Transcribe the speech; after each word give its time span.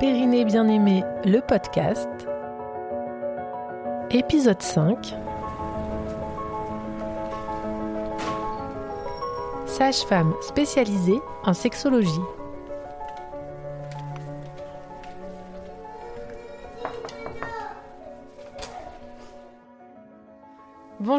Périnée 0.00 0.46
bien-aimé, 0.46 1.04
le 1.26 1.40
podcast. 1.40 2.08
Épisode 4.10 4.62
5. 4.62 5.14
Sage-femme 9.66 10.32
spécialisée 10.40 11.20
en 11.44 11.52
sexologie. 11.52 12.08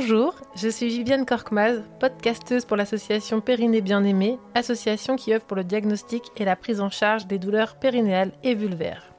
Bonjour, 0.01 0.33
je 0.55 0.67
suis 0.67 0.87
Viviane 0.87 1.27
Korkmaz, 1.27 1.83
podcasteuse 1.99 2.65
pour 2.65 2.75
l'association 2.75 3.39
Périnée 3.39 3.81
Bien-Aimée, 3.81 4.39
association 4.55 5.15
qui 5.15 5.31
œuvre 5.31 5.45
pour 5.45 5.55
le 5.55 5.63
diagnostic 5.63 6.23
et 6.37 6.43
la 6.43 6.55
prise 6.55 6.81
en 6.81 6.89
charge 6.89 7.27
des 7.27 7.37
douleurs 7.37 7.75
périnéales 7.75 8.31
et 8.41 8.55
vulvaires. 8.55 9.13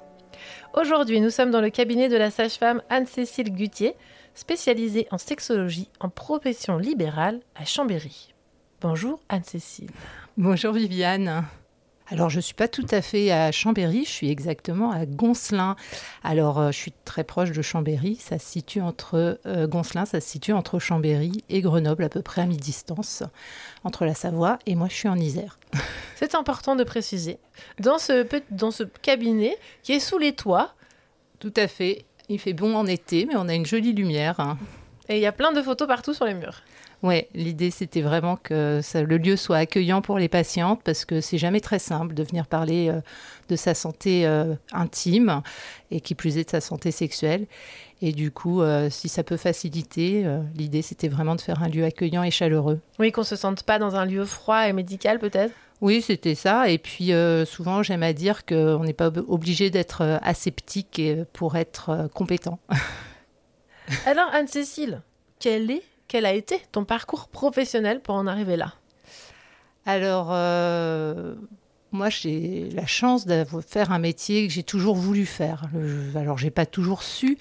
Aujourd'hui, 0.74 1.20
nous 1.20 1.30
sommes 1.30 1.52
dans 1.52 1.60
le 1.60 1.70
cabinet 1.70 2.08
de 2.08 2.16
la 2.16 2.32
sage-femme 2.32 2.82
Anne-Cécile 2.90 3.52
Gutier, 3.52 3.94
spécialisée 4.34 5.06
en 5.12 5.18
sexologie 5.18 5.88
en 6.00 6.08
profession 6.08 6.78
libérale 6.78 7.38
à 7.54 7.64
Chambéry. 7.64 8.34
Bonjour 8.80 9.20
Anne-Cécile. 9.28 9.90
Bonjour 10.36 10.72
Viviane. 10.72 11.44
Alors, 12.10 12.28
je 12.28 12.36
ne 12.36 12.40
suis 12.42 12.54
pas 12.54 12.68
tout 12.68 12.86
à 12.90 13.00
fait 13.00 13.30
à 13.30 13.52
Chambéry, 13.52 14.04
je 14.04 14.10
suis 14.10 14.30
exactement 14.30 14.90
à 14.90 15.06
Goncelin. 15.06 15.76
Alors, 16.22 16.58
euh, 16.58 16.70
je 16.70 16.76
suis 16.76 16.92
très 17.04 17.24
proche 17.24 17.52
de 17.52 17.62
Chambéry, 17.62 18.16
ça 18.16 18.38
se 18.38 18.46
situe 18.46 18.80
entre 18.80 19.38
euh, 19.46 19.66
Goncelin, 19.66 20.04
ça 20.04 20.20
se 20.20 20.28
situe 20.28 20.52
entre 20.52 20.78
Chambéry 20.78 21.44
et 21.48 21.60
Grenoble, 21.62 22.04
à 22.04 22.08
peu 22.08 22.20
près 22.20 22.42
à 22.42 22.46
mi-distance, 22.46 23.22
entre 23.84 24.04
la 24.04 24.14
Savoie 24.14 24.58
et 24.66 24.74
moi, 24.74 24.88
je 24.90 24.94
suis 24.94 25.08
en 25.08 25.18
Isère. 25.18 25.58
C'est 26.16 26.34
important 26.34 26.76
de 26.76 26.84
préciser. 26.84 27.38
Dans 27.80 27.98
ce, 27.98 28.26
dans 28.50 28.70
ce 28.70 28.84
cabinet 28.84 29.56
qui 29.82 29.92
est 29.92 30.00
sous 30.00 30.18
les 30.18 30.34
toits. 30.34 30.74
Tout 31.38 31.54
à 31.56 31.66
fait. 31.66 32.04
Il 32.28 32.38
fait 32.38 32.52
bon 32.52 32.76
en 32.76 32.86
été, 32.86 33.26
mais 33.26 33.34
on 33.36 33.48
a 33.48 33.54
une 33.54 33.66
jolie 33.66 33.92
lumière. 33.92 34.56
Et 35.08 35.16
il 35.16 35.20
y 35.20 35.26
a 35.26 35.32
plein 35.32 35.52
de 35.52 35.60
photos 35.60 35.88
partout 35.88 36.14
sur 36.14 36.24
les 36.24 36.34
murs. 36.34 36.62
Ouais, 37.02 37.28
l'idée 37.34 37.72
c'était 37.72 38.00
vraiment 38.00 38.36
que 38.36 38.80
le 38.94 39.16
lieu 39.16 39.36
soit 39.36 39.56
accueillant 39.56 40.02
pour 40.02 40.18
les 40.18 40.28
patientes 40.28 40.82
parce 40.84 41.04
que 41.04 41.20
c'est 41.20 41.38
jamais 41.38 41.60
très 41.60 41.80
simple 41.80 42.14
de 42.14 42.22
venir 42.22 42.46
parler 42.46 42.90
euh, 42.90 43.00
de 43.48 43.56
sa 43.56 43.74
santé 43.74 44.24
euh, 44.24 44.54
intime 44.72 45.42
et 45.90 46.00
qui 46.00 46.14
plus 46.14 46.38
est 46.38 46.44
de 46.44 46.50
sa 46.50 46.60
santé 46.60 46.92
sexuelle. 46.92 47.46
Et 48.02 48.12
du 48.12 48.30
coup, 48.30 48.62
euh, 48.62 48.88
si 48.88 49.08
ça 49.08 49.24
peut 49.24 49.36
faciliter, 49.36 50.24
l'idée 50.54 50.82
c'était 50.82 51.08
vraiment 51.08 51.34
de 51.34 51.40
faire 51.40 51.62
un 51.62 51.68
lieu 51.68 51.84
accueillant 51.84 52.22
et 52.22 52.30
chaleureux. 52.30 52.80
Oui, 53.00 53.10
qu'on 53.10 53.24
se 53.24 53.36
sente 53.36 53.64
pas 53.64 53.80
dans 53.80 53.96
un 53.96 54.04
lieu 54.04 54.24
froid 54.24 54.68
et 54.68 54.72
médical 54.72 55.18
peut-être? 55.18 55.52
Oui, 55.80 56.02
c'était 56.02 56.36
ça. 56.36 56.68
Et 56.68 56.78
puis 56.78 57.10
souvent, 57.46 57.82
j'aime 57.82 58.04
à 58.04 58.12
dire 58.12 58.46
qu'on 58.46 58.84
n'est 58.84 58.92
pas 58.92 59.10
obligé 59.26 59.70
d'être 59.70 60.20
aseptique 60.22 61.02
pour 61.32 61.56
être 61.56 62.08
compétent. 62.14 62.60
Alors, 64.06 64.28
Anne-Cécile, 64.32 65.02
quelle 65.40 65.70
est 65.72 65.82
quel 66.12 66.26
a 66.26 66.34
été 66.34 66.60
ton 66.72 66.84
parcours 66.84 67.28
professionnel 67.28 68.00
pour 68.02 68.16
en 68.16 68.26
arriver 68.26 68.58
là? 68.58 68.74
Alors, 69.86 70.28
euh, 70.30 71.34
moi, 71.90 72.10
j'ai 72.10 72.68
la 72.74 72.84
chance 72.84 73.24
de 73.26 73.46
faire 73.66 73.92
un 73.92 73.98
métier 73.98 74.46
que 74.46 74.52
j'ai 74.52 74.62
toujours 74.62 74.94
voulu 74.94 75.24
faire. 75.24 75.64
alors, 76.14 76.36
j'ai 76.36 76.50
pas 76.50 76.66
toujours 76.66 77.02
su, 77.02 77.38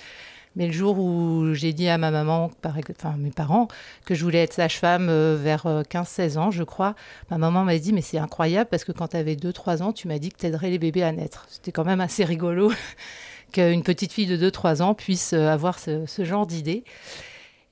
mais 0.55 0.67
le 0.67 0.72
jour 0.72 0.97
où 0.99 1.53
j'ai 1.53 1.73
dit 1.73 1.89
à 1.89 1.97
ma 1.97 2.11
maman, 2.11 2.49
enfin 2.64 3.17
mes 3.17 3.31
parents, 3.31 3.67
que 4.05 4.16
je 4.16 4.23
voulais 4.23 4.42
être 4.44 4.53
sage-femme 4.53 5.09
euh, 5.09 5.36
vers 5.38 5.66
15-16 5.66 6.38
euh, 6.38 6.39
ans, 6.39 6.52
je 6.52 6.64
crois, 6.64 6.95
ma 7.30 7.38
maman 7.38 7.66
m'a 7.66 7.77
dit 7.77 7.92
Mais 7.92 8.02
c'est 8.02 8.19
incroyable 8.19 8.69
parce 8.69 8.86
que 8.86 8.94
quand 8.94 9.09
tu 9.09 9.17
avais 9.17 9.36
2-3 9.36 9.83
ans, 9.83 9.92
tu 9.92 10.08
m'as 10.08 10.17
dit 10.17 10.30
que 10.30 10.38
tu 10.38 10.45
aiderais 10.45 10.69
les 10.69 10.80
bébés 10.80 11.03
à 11.03 11.11
naître. 11.11 11.45
C'était 11.49 11.73
quand 11.73 11.83
même 11.83 11.99
assez 11.99 12.23
rigolo 12.23 12.72
qu'une 13.52 13.83
petite 13.83 14.14
fille 14.14 14.27
de 14.27 14.49
2-3 14.49 14.81
ans 14.81 14.94
puisse 14.94 15.33
avoir 15.33 15.77
ce, 15.77 16.05
ce 16.05 16.23
genre 16.23 16.47
d'idée. 16.47 16.86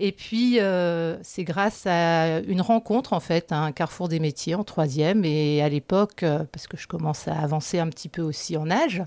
Et 0.01 0.13
puis, 0.13 0.59
euh, 0.59 1.17
c'est 1.23 1.43
grâce 1.43 1.85
à 1.85 2.39
une 2.39 2.61
rencontre, 2.61 3.11
en 3.11 3.19
fait, 3.19 3.51
à 3.51 3.57
un 3.57 3.73
carrefour 3.73 4.07
des 4.07 4.19
métiers 4.21 4.55
en 4.55 4.63
troisième. 4.63 5.25
Et 5.25 5.61
à 5.61 5.67
l'époque, 5.67 6.23
euh, 6.23 6.45
parce 6.51 6.67
que 6.67 6.77
je 6.77 6.87
commence 6.87 7.27
à 7.27 7.37
avancer 7.37 7.79
un 7.79 7.87
petit 7.89 8.07
peu 8.07 8.21
aussi 8.21 8.55
en 8.55 8.71
âge, 8.71 9.03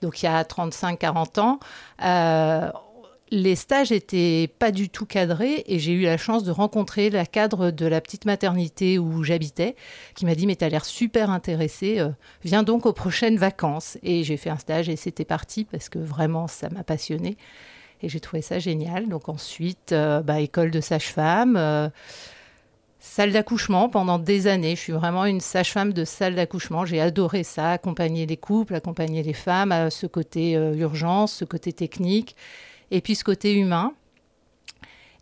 donc 0.00 0.22
il 0.22 0.26
y 0.26 0.28
a 0.28 0.44
35-40 0.44 1.40
ans, 1.40 1.58
euh, 2.04 2.70
les 3.30 3.56
stages 3.56 3.90
n'étaient 3.90 4.48
pas 4.58 4.70
du 4.70 4.88
tout 4.88 5.04
cadrés 5.04 5.64
et 5.66 5.78
j'ai 5.78 5.92
eu 5.92 6.02
la 6.02 6.16
chance 6.16 6.44
de 6.44 6.50
rencontrer 6.50 7.10
la 7.10 7.26
cadre 7.26 7.70
de 7.70 7.84
la 7.84 8.00
petite 8.00 8.24
maternité 8.24 8.98
où 8.98 9.22
j'habitais 9.22 9.76
qui 10.14 10.24
m'a 10.24 10.34
dit 10.34 10.46
mais 10.46 10.56
t'as 10.56 10.70
l'air 10.70 10.86
super 10.86 11.28
intéressée, 11.28 12.02
viens 12.42 12.62
donc 12.62 12.86
aux 12.86 12.94
prochaines 12.94 13.36
vacances. 13.36 13.98
Et 14.02 14.24
j'ai 14.24 14.38
fait 14.38 14.48
un 14.48 14.56
stage 14.56 14.88
et 14.88 14.96
c'était 14.96 15.26
parti 15.26 15.64
parce 15.64 15.90
que 15.90 15.98
vraiment 15.98 16.46
ça 16.46 16.70
m'a 16.70 16.84
passionnée. 16.84 17.36
Et 18.02 18.08
j'ai 18.08 18.20
trouvé 18.20 18.42
ça 18.42 18.58
génial. 18.58 19.08
Donc 19.08 19.28
ensuite, 19.28 19.92
euh, 19.92 20.20
bah, 20.20 20.40
école 20.40 20.70
de 20.70 20.80
sage-femme, 20.80 21.56
euh, 21.56 21.88
salle 22.98 23.32
d'accouchement 23.32 23.88
pendant 23.88 24.18
des 24.18 24.46
années. 24.46 24.76
Je 24.76 24.80
suis 24.80 24.92
vraiment 24.92 25.24
une 25.24 25.40
sage-femme 25.40 25.92
de 25.92 26.04
salle 26.04 26.34
d'accouchement. 26.34 26.84
J'ai 26.84 27.00
adoré 27.00 27.42
ça, 27.42 27.72
accompagner 27.72 28.26
les 28.26 28.36
couples, 28.36 28.74
accompagner 28.74 29.22
les 29.22 29.32
femmes 29.32 29.72
à 29.72 29.90
ce 29.90 30.06
côté 30.06 30.56
euh, 30.56 30.74
urgence, 30.74 31.32
ce 31.32 31.44
côté 31.44 31.72
technique, 31.72 32.36
et 32.90 33.00
puis 33.00 33.14
ce 33.14 33.24
côté 33.24 33.54
humain. 33.54 33.94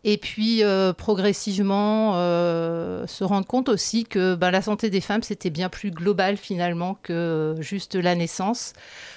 Et 0.05 0.19
puis 0.19 0.63
progressivement 0.97 2.13
se 2.15 3.25
rendre 3.25 3.47
compte 3.47 3.69
aussi 3.69 4.05
que 4.05 4.37
bah, 4.37 4.53
la 4.53 4.63
santé 4.63 4.89
des 4.89 5.01
femmes, 5.01 5.23
c'était 5.23 5.51
bien 5.51 5.69
plus 5.69 5.91
global 5.91 6.37
finalement 6.37 6.97
que 7.03 7.57
juste 7.61 7.97
la 7.97 8.15
naissance 8.15 8.73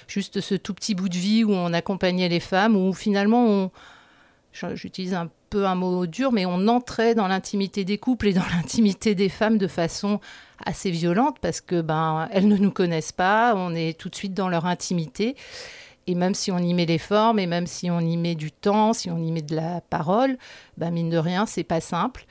juste 0.10 0.42
ce 0.42 0.56
tout 0.56 0.74
petit 0.74 0.96
bout 0.96 1.10
de 1.10 1.18
vie 1.18 1.44
où 1.44 1.52
on 1.52 1.72
accompagnait 1.74 2.30
les 2.30 2.40
femmes, 2.40 2.76
où 2.76 2.94
finalement 2.94 3.46
on, 3.46 3.72
j'utilise 4.74 5.14
un 5.14 5.30
peu 5.50 5.66
un 5.66 5.76
mot 5.76 6.06
dur, 6.06 6.32
mais 6.32 6.46
on 6.46 6.68
entrait 6.68 7.16
dans 7.16 7.28
l'intimité 7.28 7.86
des 7.86 7.98
couples 7.98 8.28
et 8.28 8.34
dans 8.34 8.46
l'intimité 8.56 9.16
des 9.16 9.30
femmes 9.30 9.58
de 9.58 9.68
façon 9.68 10.20
assez 10.66 10.92
violente 10.92 11.38
parce 11.40 11.62
que 11.62 11.82
ben 11.82 12.28
elles 12.32 12.48
ne 12.48 12.58
nous 12.58 12.72
connaissent 12.72 13.14
pas, 13.14 13.54
on 13.56 13.74
est 13.74 13.98
tout 13.98 14.10
de 14.10 14.16
suite 14.16 14.34
dans 14.34 14.50
leur 14.50 14.66
intimité. 14.66 15.36
Et 16.10 16.16
même 16.16 16.34
si 16.34 16.52
on 16.52 16.58
y 16.58 16.74
met 16.74 16.88
les 16.88 16.98
formes, 16.98 17.38
et 17.38 17.46
même 17.46 17.68
si 17.68 17.92
on 17.92 18.00
y 18.00 18.18
met 18.18 18.34
du 18.34 18.52
temps, 18.52 18.94
si 18.94 19.12
on 19.12 19.20
y 19.20 19.32
met 19.32 19.44
de 19.44 19.56
la 19.56 19.80
parole, 19.80 20.40
ben 20.76 20.90
mine 20.90 21.12
de 21.12 21.20
rien, 21.20 21.46
c'est 21.46 21.64
pas 21.64 21.82
simple. 21.82 22.26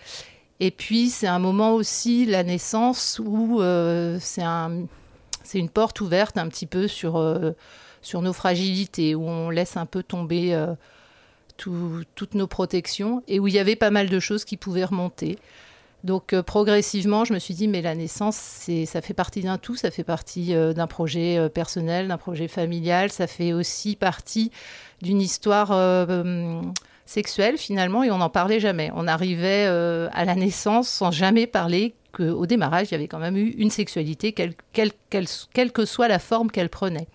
Et 0.59 0.73
puis 0.73 1.11
c'est 1.11 1.29
un 1.29 1.39
moment 1.39 1.75
aussi, 1.75 2.27
la 2.27 2.43
naissance, 2.43 3.21
où 3.25 3.63
euh, 3.63 4.19
c'est 4.21 4.43
un, 4.43 4.87
c'est 5.45 5.61
une 5.61 5.69
porte 5.71 6.01
ouverte 6.01 6.39
un 6.39 6.49
petit 6.49 6.67
peu 6.67 6.89
sur, 6.89 7.19
euh, 7.19 7.53
sur 8.03 8.21
nos 8.21 8.33
fragilités, 8.33 9.15
où 9.15 9.29
on 9.29 9.49
laisse 9.49 9.77
un 9.77 9.87
peu 9.87 10.03
tomber 10.03 10.53
euh, 10.55 10.75
toutes 11.57 12.35
nos 12.35 12.49
protections 12.49 13.23
et 13.29 13.39
où 13.39 13.47
il 13.47 13.55
y 13.55 13.61
avait 13.61 13.77
pas 13.77 13.91
mal 13.91 14.09
de 14.09 14.19
choses 14.19 14.45
qui 14.45 14.57
pouvaient 14.57 14.87
remonter. 14.87 15.39
Donc 16.05 16.33
euh, 16.33 16.43
progressivement, 16.43 17.25
je 17.25 17.33
me 17.35 17.39
suis 17.39 17.55
dit, 17.55 17.69
mais 17.69 17.83
la 17.83 17.95
naissance, 17.95 18.37
ça 18.37 19.01
fait 19.01 19.15
partie 19.15 19.43
d'un 19.43 19.59
tout, 19.59 19.77
ça 19.77 19.91
fait 19.91 20.05
partie 20.05 20.55
d'un 20.55 20.87
projet 20.87 21.49
personnel, 21.51 22.09
d'un 22.09 22.19
projet 22.19 22.49
familial, 22.49 23.11
ça 23.11 23.27
fait 23.27 23.53
aussi 23.53 23.97
partie 23.97 24.51
d'une 25.03 25.21
histoire 25.21 25.77
sexuelle 27.05 27.59
finalement, 27.59 28.05
et 28.05 28.11
on 28.11 28.19
n'en 28.19 28.31
parlait 28.31 28.61
jamais. 28.61 28.91
On 28.95 29.09
arrivait 29.09 29.67
à 29.67 30.25
la 30.25 30.35
naissance 30.35 30.89
sans 30.89 31.11
jamais 31.11 31.47
parler 31.47 31.95
qu'au 32.13 32.47
démarrage, 32.47 32.89
il 32.91 32.93
y 32.93 32.95
avait 32.95 33.09
quand 33.09 33.19
même 33.19 33.37
eu 33.37 33.51
une 33.59 33.71
sexualité, 33.71 34.33
quelle, 34.33 35.73
que 35.73 35.85
soit 35.85 36.09
la 36.09 36.19
forme 36.19 36.51
qu'elle 36.51 36.71
prenait. 36.71 37.09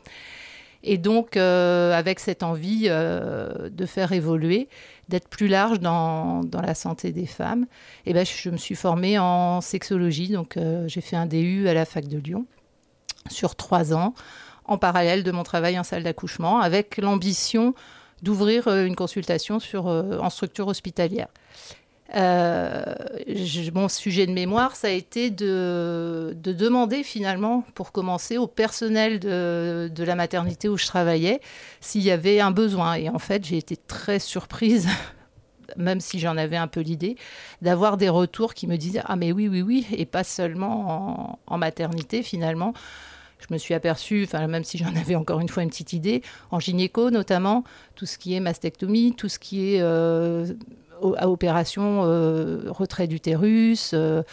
Et 0.83 0.97
donc, 0.97 1.37
euh, 1.37 1.93
avec 1.93 2.19
cette 2.19 2.43
envie 2.43 2.87
euh, 2.87 3.69
de 3.69 3.85
faire 3.85 4.11
évoluer, 4.11 4.67
d'être 5.09 5.27
plus 5.27 5.47
large 5.47 5.79
dans, 5.79 6.41
la 6.53 6.75
santé 6.75 7.11
des 7.11 7.25
femmes, 7.25 7.65
eh 8.05 8.13
ben, 8.13 8.25
je, 8.25 8.49
me 8.49 8.57
suis 8.57 8.75
formée 8.75 9.19
en 9.19 9.61
sexologie. 9.61 10.29
Donc, 10.29 10.57
euh, 10.57 10.87
j'ai 10.87 11.01
fait 11.01 11.15
un 11.15 11.25
DU 11.25 11.67
à 11.67 11.73
la 11.73 11.85
fac 11.85 12.07
de 12.07 12.17
Lyon 12.17 12.45
sur 13.29 13.55
trois 13.55 13.93
ans, 13.93 14.13
en 14.65 14.77
parallèle 14.77 15.23
de 15.23 15.31
mon 15.31 15.43
travail 15.43 15.77
en 15.79 15.83
salle 15.83 16.03
d'accouchement, 16.03 16.59
avec 16.59 16.97
l'ambition 16.97 17.73
d'ouvrir 18.21 18.67
une 18.67 18.95
consultation 18.95 19.59
sur, 19.59 19.87
en 19.87 20.29
structure 20.29 20.67
hospitalière. 20.67 21.27
Euh, 22.15 22.83
mon 23.73 23.89
sujet 23.89 24.27
de 24.27 24.31
mémoire, 24.31 24.75
ça 24.75 24.87
a 24.87 24.91
été 24.91 25.31
de, 25.31 26.35
demander 26.35 27.03
finalement, 27.03 27.63
pour 27.73 27.91
commencer, 27.91 28.37
au 28.37 28.47
personnel 28.47 29.19
de, 29.19 30.03
la 30.03 30.15
maternité 30.15 30.69
où 30.69 30.77
je 30.77 30.85
travaillais, 30.85 31.41
s'il 31.81 32.03
y 32.03 32.11
avait 32.11 32.39
un 32.39 32.51
besoin. 32.51 32.95
Et 32.95 33.09
en 33.09 33.19
fait, 33.19 33.45
j'ai 33.45 33.57
été 33.57 33.77
très 33.77 34.19
surprise 34.19 34.87
même 35.77 36.01
si 36.01 36.19
j'en 36.19 36.37
avais 36.37 36.57
un 36.57 36.67
peu 36.67 36.81
l'idée, 36.81 37.15
d'avoir 37.61 37.97
des 37.97 38.09
retours 38.09 38.53
qui 38.53 38.67
me 38.67 38.77
disaient 38.77 39.01
Ah, 39.05 39.15
mais 39.15 39.31
oui, 39.31 39.47
oui, 39.47 39.61
oui, 39.61 39.87
et 39.91 40.05
pas 40.05 40.23
seulement 40.23 41.39
en, 41.47 41.57
maternité 41.57 42.21
finalement. 42.21 42.73
Je 43.39 43.53
me 43.53 43.57
suis 43.57 43.73
aperçue, 43.73 44.27
même 44.33 44.63
si 44.63 44.77
j'en 44.77 44.95
avais 44.95 45.15
encore 45.15 45.39
une 45.39 45.49
fois 45.49 45.63
une 45.63 45.69
petite 45.69 45.93
idée, 45.93 46.21
en 46.51 46.59
gynéco 46.59 47.09
notamment, 47.09 47.63
tout 47.95 48.05
ce 48.05 48.17
qui 48.17 48.35
est 48.35 48.39
mastectomie, 48.39 49.15
tout 49.17 49.29
ce 49.29 49.39
qui 49.39 49.73
est 49.73 49.81
euh, 49.81 50.45
à 51.17 51.29
opération 51.29 52.03
euh, 52.05 52.63
retrait 52.69 53.07
d'utérus, 53.07 53.91
euh, 53.93 54.23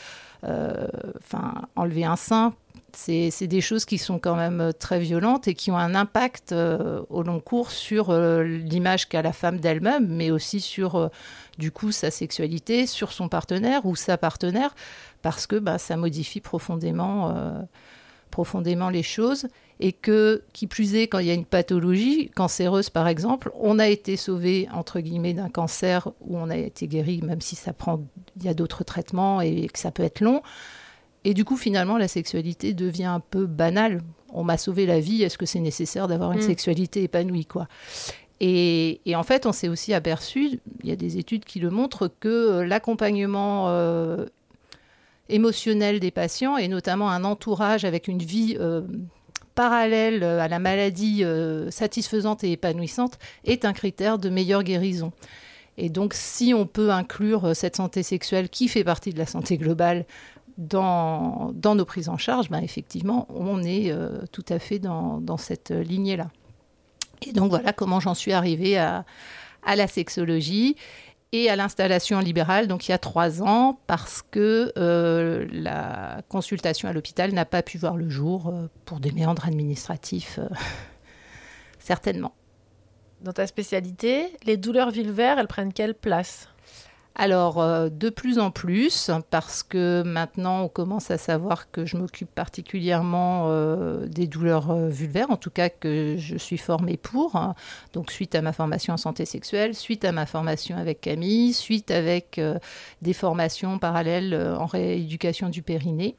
euh, 0.45 0.87
enfin 1.19 1.63
enlever 1.77 2.05
un 2.05 2.17
sein. 2.17 2.53
c'est 2.93 3.47
des 3.47 3.61
choses 3.61 3.85
qui 3.85 3.99
sont 3.99 4.19
quand 4.19 4.37
même 4.37 4.73
très 4.79 4.99
violentes 4.99 5.49
et 5.49 5.55
qui 5.55 5.71
ont 5.71 5.77
un 5.77 5.95
impact 5.95 6.53
au 6.53 7.23
long 7.23 7.41
cours 7.41 7.71
sur 7.71 8.13
l'image 8.13 9.09
qu'a 9.09 9.23
la 9.23 9.33
femme 9.33 9.59
d'elle-même, 9.59 10.09
mais 10.09 10.31
aussi 10.31 10.61
sur 10.61 11.11
du 11.59 11.71
coup 11.71 11.93
sa 11.93 12.11
sexualité, 12.11 12.87
sur 12.87 13.13
son 13.13 13.29
partenaire 13.29 13.87
ou 13.87 13.95
sa 13.97 14.17
partenaire, 14.19 14.75
parce 15.23 15.47
que 15.47 15.57
bah, 15.57 15.79
ça 15.79 15.97
modifie 15.97 16.41
profondément, 16.41 17.33
profondément 18.31 18.91
les 18.91 19.05
choses 19.05 19.47
et 19.81 19.93
que, 19.93 20.43
qui 20.53 20.67
plus 20.67 20.95
est, 20.95 21.09
quand 21.09 21.19
il 21.19 21.27
y 21.27 21.31
a 21.31 21.35
une 21.35 21.47
pathologie 21.47 22.31
cancéreuse, 22.37 22.91
par 22.91 23.09
exemple, 23.09 23.51
on 23.59 23.79
a 23.79 23.89
été 23.89 24.17
sauvé, 24.17 24.69
entre 24.73 25.01
guillemets, 25.01 25.33
d'un 25.33 25.49
cancer 25.49 26.09
où 26.21 26.37
on 26.37 26.51
a 26.51 26.57
été 26.57 26.87
guéri, 26.87 27.23
même 27.23 27.41
si 27.41 27.57
ça 27.57 27.73
prend, 27.73 28.03
il 28.37 28.45
y 28.45 28.49
a 28.49 28.55
d'autres 28.55 28.85
traitements 28.85 29.41
et 29.41 29.69
que 29.73 29.79
ça 29.79 29.91
peut 29.91 30.03
être 30.03 30.21
long. 30.21 30.43
Et 31.25 31.33
du 31.33 31.47
coup, 31.47 31.57
finalement, 31.57 31.97
la 31.97 32.09
sexualité 32.09 32.75
devient 32.75 33.05
un 33.05 33.21
peu 33.21 33.47
banale. 33.47 34.03
On 34.33 34.45
m'a 34.45 34.59
sauvé 34.59 34.85
la 34.85 35.01
vie, 35.01 35.23
est-ce 35.23 35.39
que 35.39 35.47
c'est 35.47 35.61
nécessaire 35.61 36.09
d'avoir 36.09 36.33
une 36.33 36.41
mm. 36.41 36.43
sexualité 36.43 37.03
épanouie, 37.03 37.47
quoi? 37.47 37.67
Et, 38.43 39.01
en 39.15 39.23
fait, 39.23 39.45
on 39.45 39.53
s'est 39.53 39.69
aussi 39.69 39.93
aperçu, 39.93 40.61
il 40.83 40.89
y 40.89 40.93
a 40.93 40.97
des 40.97 41.19
études 41.19 41.45
qui 41.45 41.59
le 41.59 41.71
montrent, 41.71 42.11
que 42.21 42.29
euh, 42.29 42.67
l'accompagnement 42.67 43.69
euh, 43.69 44.27
émotionnel 45.29 46.01
des 46.01 46.11
patients, 46.11 46.57
et 46.57 46.69
notamment 46.69 47.11
un 47.11 47.25
entourage 47.25 47.85
avec 47.85 48.09
une 48.09 48.23
vie 48.23 48.57
euh, 48.59 48.81
parallèle 49.61 50.25
à 50.25 50.49
la 50.49 50.59
maladie 50.59 51.23
euh, 51.23 51.71
satisfaisante 51.71 52.45
et 52.45 52.53
épanouissante 52.53 53.19
est 53.45 53.67
un 53.67 53.75
critère 53.75 54.19
de 54.19 54.31
meilleure 54.31 54.63
guérison. 54.63 55.13
Et 55.77 55.91
donc, 55.91 56.15
si 56.15 56.55
on 56.55 56.65
peut 56.65 56.91
inclure 56.91 57.49
euh, 57.49 57.53
cette 57.53 57.77
santé 57.77 58.03
sexuelle 58.03 58.49
qui 58.49 58.69
fait 58.69 58.85
partie 58.85 59.13
de 59.13 59.19
la 59.19 59.27
santé 59.27 59.59
globale 59.59 60.07
dans, 60.57 61.53
nos 61.63 61.85
prises 61.85 62.09
en 62.09 62.17
charge, 62.17 62.49
ben 62.49 62.63
effectivement, 62.63 63.27
on 63.29 63.63
est 63.63 63.93
euh, 63.93 64.21
tout 64.33 64.47
à 64.49 64.59
fait 64.59 64.79
dans, 64.79 65.37
cette 65.37 65.73
lignée-là. 65.73 66.31
Et 67.29 67.33
donc, 67.33 67.51
voilà 67.51 67.75
comment 67.75 68.01
j'en 68.01 68.15
suis 68.15 68.33
arrivée 68.33 68.79
à 68.79 69.05
la 69.77 69.87
sexologie 69.87 70.75
et 71.33 71.49
à 71.49 71.57
l'installation 71.57 72.19
libérale, 72.19 72.67
donc 72.67 72.89
il 72.89 72.91
y 72.91 72.95
a 72.95 72.99
trois 72.99 73.43
ans, 73.43 73.79
parce 73.87 74.23
que 74.31 74.73
euh, 74.77 75.47
la 75.53 76.23
consultation 76.29 76.89
à 76.89 76.93
l'hôpital 76.93 77.33
n'a 77.33 77.45
pas 77.45 77.63
pu 77.63 77.79
voir 77.79 77.97
le 77.97 78.09
jour 78.09 78.49
euh, 78.49 78.67
pour 78.85 79.01
des 79.01 79.13
méandres 79.13 79.47
administratifs, 79.47 80.41
euh, 80.41 80.49
certainement. 81.79 82.35
Dans 83.21 83.33
ta 83.33 83.47
spécialité, 83.47 84.27
les 84.45 84.57
douleurs 84.57 84.91
vulvaires, 84.91 85.39
elles 85.39 85.47
prennent 85.47 85.73
quelle 85.73 85.95
place? 85.95 86.49
Alors, 87.17 87.61
euh, 87.61 87.89
de 87.91 88.09
plus 88.09 88.39
en 88.39 88.51
plus, 88.51 89.11
parce 89.31 89.63
que 89.63 90.03
maintenant 90.03 90.63
on 90.63 90.69
commence 90.69 91.11
à 91.11 91.19
savoir 91.19 91.71
que 91.71 91.85
je 91.85 91.97
m'occupe 91.97 92.31
particulièrement 92.31 93.47
euh, 93.49 94.07
des 94.07 94.27
douleurs 94.27 94.71
euh, 94.71 94.89
vulvaires, 94.89 95.31
en 95.31 95.37
tout 95.37 95.51
cas 95.51 95.69
que 95.69 96.15
je 96.17 96.37
suis 96.37 96.57
formée 96.57 96.97
pour. 96.97 97.37
Hein. 97.37 97.55
donc, 97.93 98.11
suite 98.11 98.35
à 98.35 98.43
ma 98.43 98.53
formation 98.53 98.95
en 98.95 98.97
santé 98.97 99.27
sexuelle, 99.27 99.75
suite 99.75 100.05
à 100.05 100.13
ma 100.13 100.25
formation 100.25 100.77
avec 100.77 101.01
Camille, 101.01 101.53
suite 101.53 101.91
avec 101.91 102.41
des 103.03 103.13
formations 103.13 103.79
parallèles 103.79 104.35
en 104.59 104.67
rééducation 104.67 105.49
du 105.49 105.63
périnée. 105.63 106.17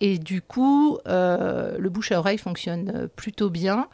Et 0.00 0.18
du 0.18 0.42
coup, 0.42 0.98
le 1.06 1.88
bouche 1.88 2.12
à 2.12 2.18
oreille 2.18 2.38
fonctionne 2.38 3.08
plutôt 3.16 3.48
bien. 3.48 3.88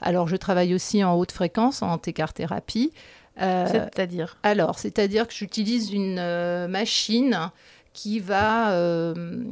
Alors, 0.00 0.28
je 0.28 0.36
travaille 0.36 0.74
aussi 0.74 1.02
en 1.04 1.14
haute 1.14 1.32
fréquence, 1.32 1.80
en 1.82 1.90
antécar-thérapie. 1.92 2.92
Euh, 3.40 3.66
c'est-à-dire 3.68 4.36
Alors, 4.42 4.78
c'est-à-dire 4.78 5.26
que 5.26 5.34
j'utilise 5.34 5.92
une 5.92 6.18
euh, 6.18 6.68
machine 6.68 7.50
qui 7.92 8.18
va 8.18 8.72
euh, 8.72 9.44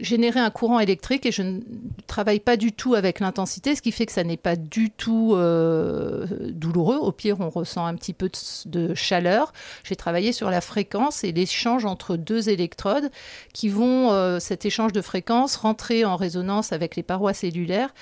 générer 0.00 0.38
un 0.38 0.50
courant 0.50 0.80
électrique 0.80 1.24
et 1.24 1.32
je 1.32 1.40
ne 1.40 1.60
travaille 2.06 2.40
pas 2.40 2.58
du 2.58 2.72
tout 2.72 2.94
avec 2.94 3.20
l'intensité, 3.20 3.74
ce 3.74 3.80
qui 3.80 3.90
fait 3.90 4.04
que 4.04 4.12
ça 4.12 4.22
n'est 4.22 4.36
pas 4.36 4.54
du 4.54 4.90
tout 4.90 5.34
douloureux. 5.34 6.96
Au 6.96 7.10
pire, 7.10 7.40
on 7.40 7.48
ressent 7.48 7.86
un 7.86 7.94
petit 7.94 8.12
peu 8.12 8.28
de, 8.28 8.68
de 8.68 8.94
chaleur. 8.94 9.54
J'ai 9.82 9.96
travaillé 9.96 10.32
sur 10.32 10.50
la 10.50 10.60
fréquence 10.60 11.24
et 11.24 11.32
l'échange 11.32 11.86
entre 11.86 12.16
deux 12.16 12.50
électrodes 12.50 13.10
qui 13.54 13.70
vont, 13.70 14.38
cet 14.40 14.66
échange 14.66 14.92
de 14.92 15.00
fréquence, 15.00 15.56
rentrer 15.56 16.04
en 16.04 16.16
résonance 16.16 16.72
avec 16.72 16.96
les 16.96 17.02
parois 17.02 17.32
cellulaires 17.32 17.94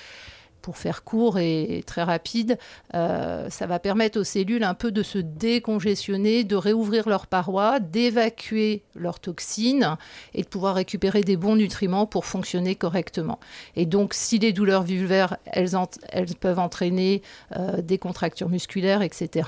pour 0.67 0.77
faire 0.77 1.05
court 1.05 1.39
et 1.39 1.81
très 1.87 2.03
rapide, 2.03 2.57
euh, 2.93 3.49
ça 3.49 3.67
va 3.67 3.79
permettre 3.79 4.19
aux 4.19 4.25
cellules 4.25 4.65
un 4.65 4.73
peu 4.73 4.91
de 4.91 5.01
se 5.01 5.17
décongestionner, 5.17 6.43
de 6.43 6.57
réouvrir 6.57 7.07
leurs 7.07 7.27
parois, 7.27 7.79
d'évacuer 7.79 8.83
leurs 8.93 9.21
toxines 9.21 9.95
et 10.33 10.41
de 10.41 10.47
pouvoir 10.49 10.75
récupérer 10.75 11.21
des 11.21 11.37
bons 11.37 11.55
nutriments 11.55 12.05
pour 12.05 12.25
fonctionner 12.25 12.75
correctement. 12.75 13.39
Et 13.77 13.85
donc, 13.85 14.13
si 14.13 14.39
les 14.39 14.51
douleurs 14.51 14.83
vulvaires, 14.83 15.37
elles, 15.45 15.69
elles 16.09 16.35
peuvent 16.35 16.59
entraîner 16.59 17.21
euh, 17.55 17.81
des 17.81 17.97
contractures 17.97 18.49
musculaires, 18.49 19.03
etc., 19.03 19.47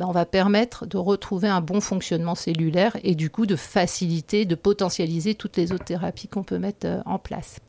ben 0.00 0.06
on 0.08 0.10
va 0.10 0.26
permettre 0.26 0.84
de 0.84 0.96
retrouver 0.96 1.46
un 1.46 1.60
bon 1.60 1.80
fonctionnement 1.80 2.34
cellulaire 2.34 2.96
et 3.04 3.14
du 3.14 3.30
coup 3.30 3.46
de 3.46 3.54
faciliter, 3.54 4.46
de 4.46 4.56
potentialiser 4.56 5.36
toutes 5.36 5.56
les 5.58 5.70
autres 5.70 5.84
thérapies 5.84 6.26
qu'on 6.26 6.42
peut 6.42 6.58
mettre 6.58 6.88
euh, 6.88 7.02
en 7.06 7.20
place. 7.20 7.60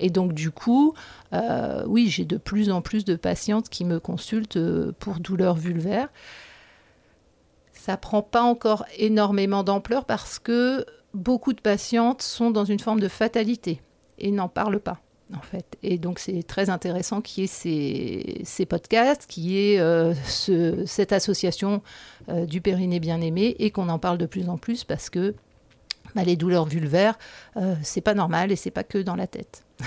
Et 0.00 0.10
donc, 0.10 0.32
du 0.32 0.50
coup, 0.50 0.94
euh, 1.32 1.84
oui, 1.86 2.08
j'ai 2.08 2.24
de 2.24 2.38
plus 2.38 2.70
en 2.70 2.80
plus 2.80 3.04
de 3.04 3.14
patientes 3.14 3.68
qui 3.68 3.84
me 3.84 4.00
consultent 4.00 4.56
euh, 4.56 4.92
pour 4.98 5.20
douleurs 5.20 5.56
vulvaires. 5.56 6.08
Ça 7.72 7.96
prend 7.96 8.22
pas 8.22 8.42
encore 8.42 8.84
énormément 8.98 9.62
d'ampleur 9.62 10.06
parce 10.06 10.38
que 10.38 10.84
beaucoup 11.14 11.52
de 11.52 11.60
patientes 11.60 12.22
sont 12.22 12.50
dans 12.50 12.64
une 12.64 12.80
forme 12.80 13.00
de 13.00 13.08
fatalité 13.08 13.80
et 14.18 14.30
n'en 14.30 14.48
parlent 14.48 14.80
pas 14.80 15.00
en 15.34 15.42
fait. 15.42 15.64
Et 15.82 15.96
donc 15.96 16.18
c'est 16.18 16.42
très 16.42 16.70
intéressant 16.70 17.20
qu'il 17.20 17.42
y 17.42 17.44
ait 17.44 18.44
ces, 18.44 18.66
podcasts, 18.66 19.26
qu'il 19.26 19.44
y 19.44 19.74
ait 19.74 19.80
euh, 19.80 20.12
cette 20.86 21.12
association 21.12 21.82
du 22.28 22.60
périnée 22.60 23.00
bien-aimé 23.00 23.54
et 23.60 23.70
qu'on 23.70 23.88
en 23.88 23.98
parle 23.98 24.18
de 24.18 24.26
plus 24.26 24.48
en 24.48 24.58
plus 24.58 24.84
parce 24.84 25.08
que 25.08 25.34
bah, 26.14 26.22
les 26.24 26.36
douleurs 26.36 26.66
vulvaires, 26.66 27.18
c'est 27.82 28.00
pas 28.00 28.14
normal 28.14 28.52
et 28.52 28.56
c'est 28.56 28.70
pas 28.70 28.84
que 28.84 28.98
dans 28.98 29.16
la 29.16 29.26
tête. 29.26 29.64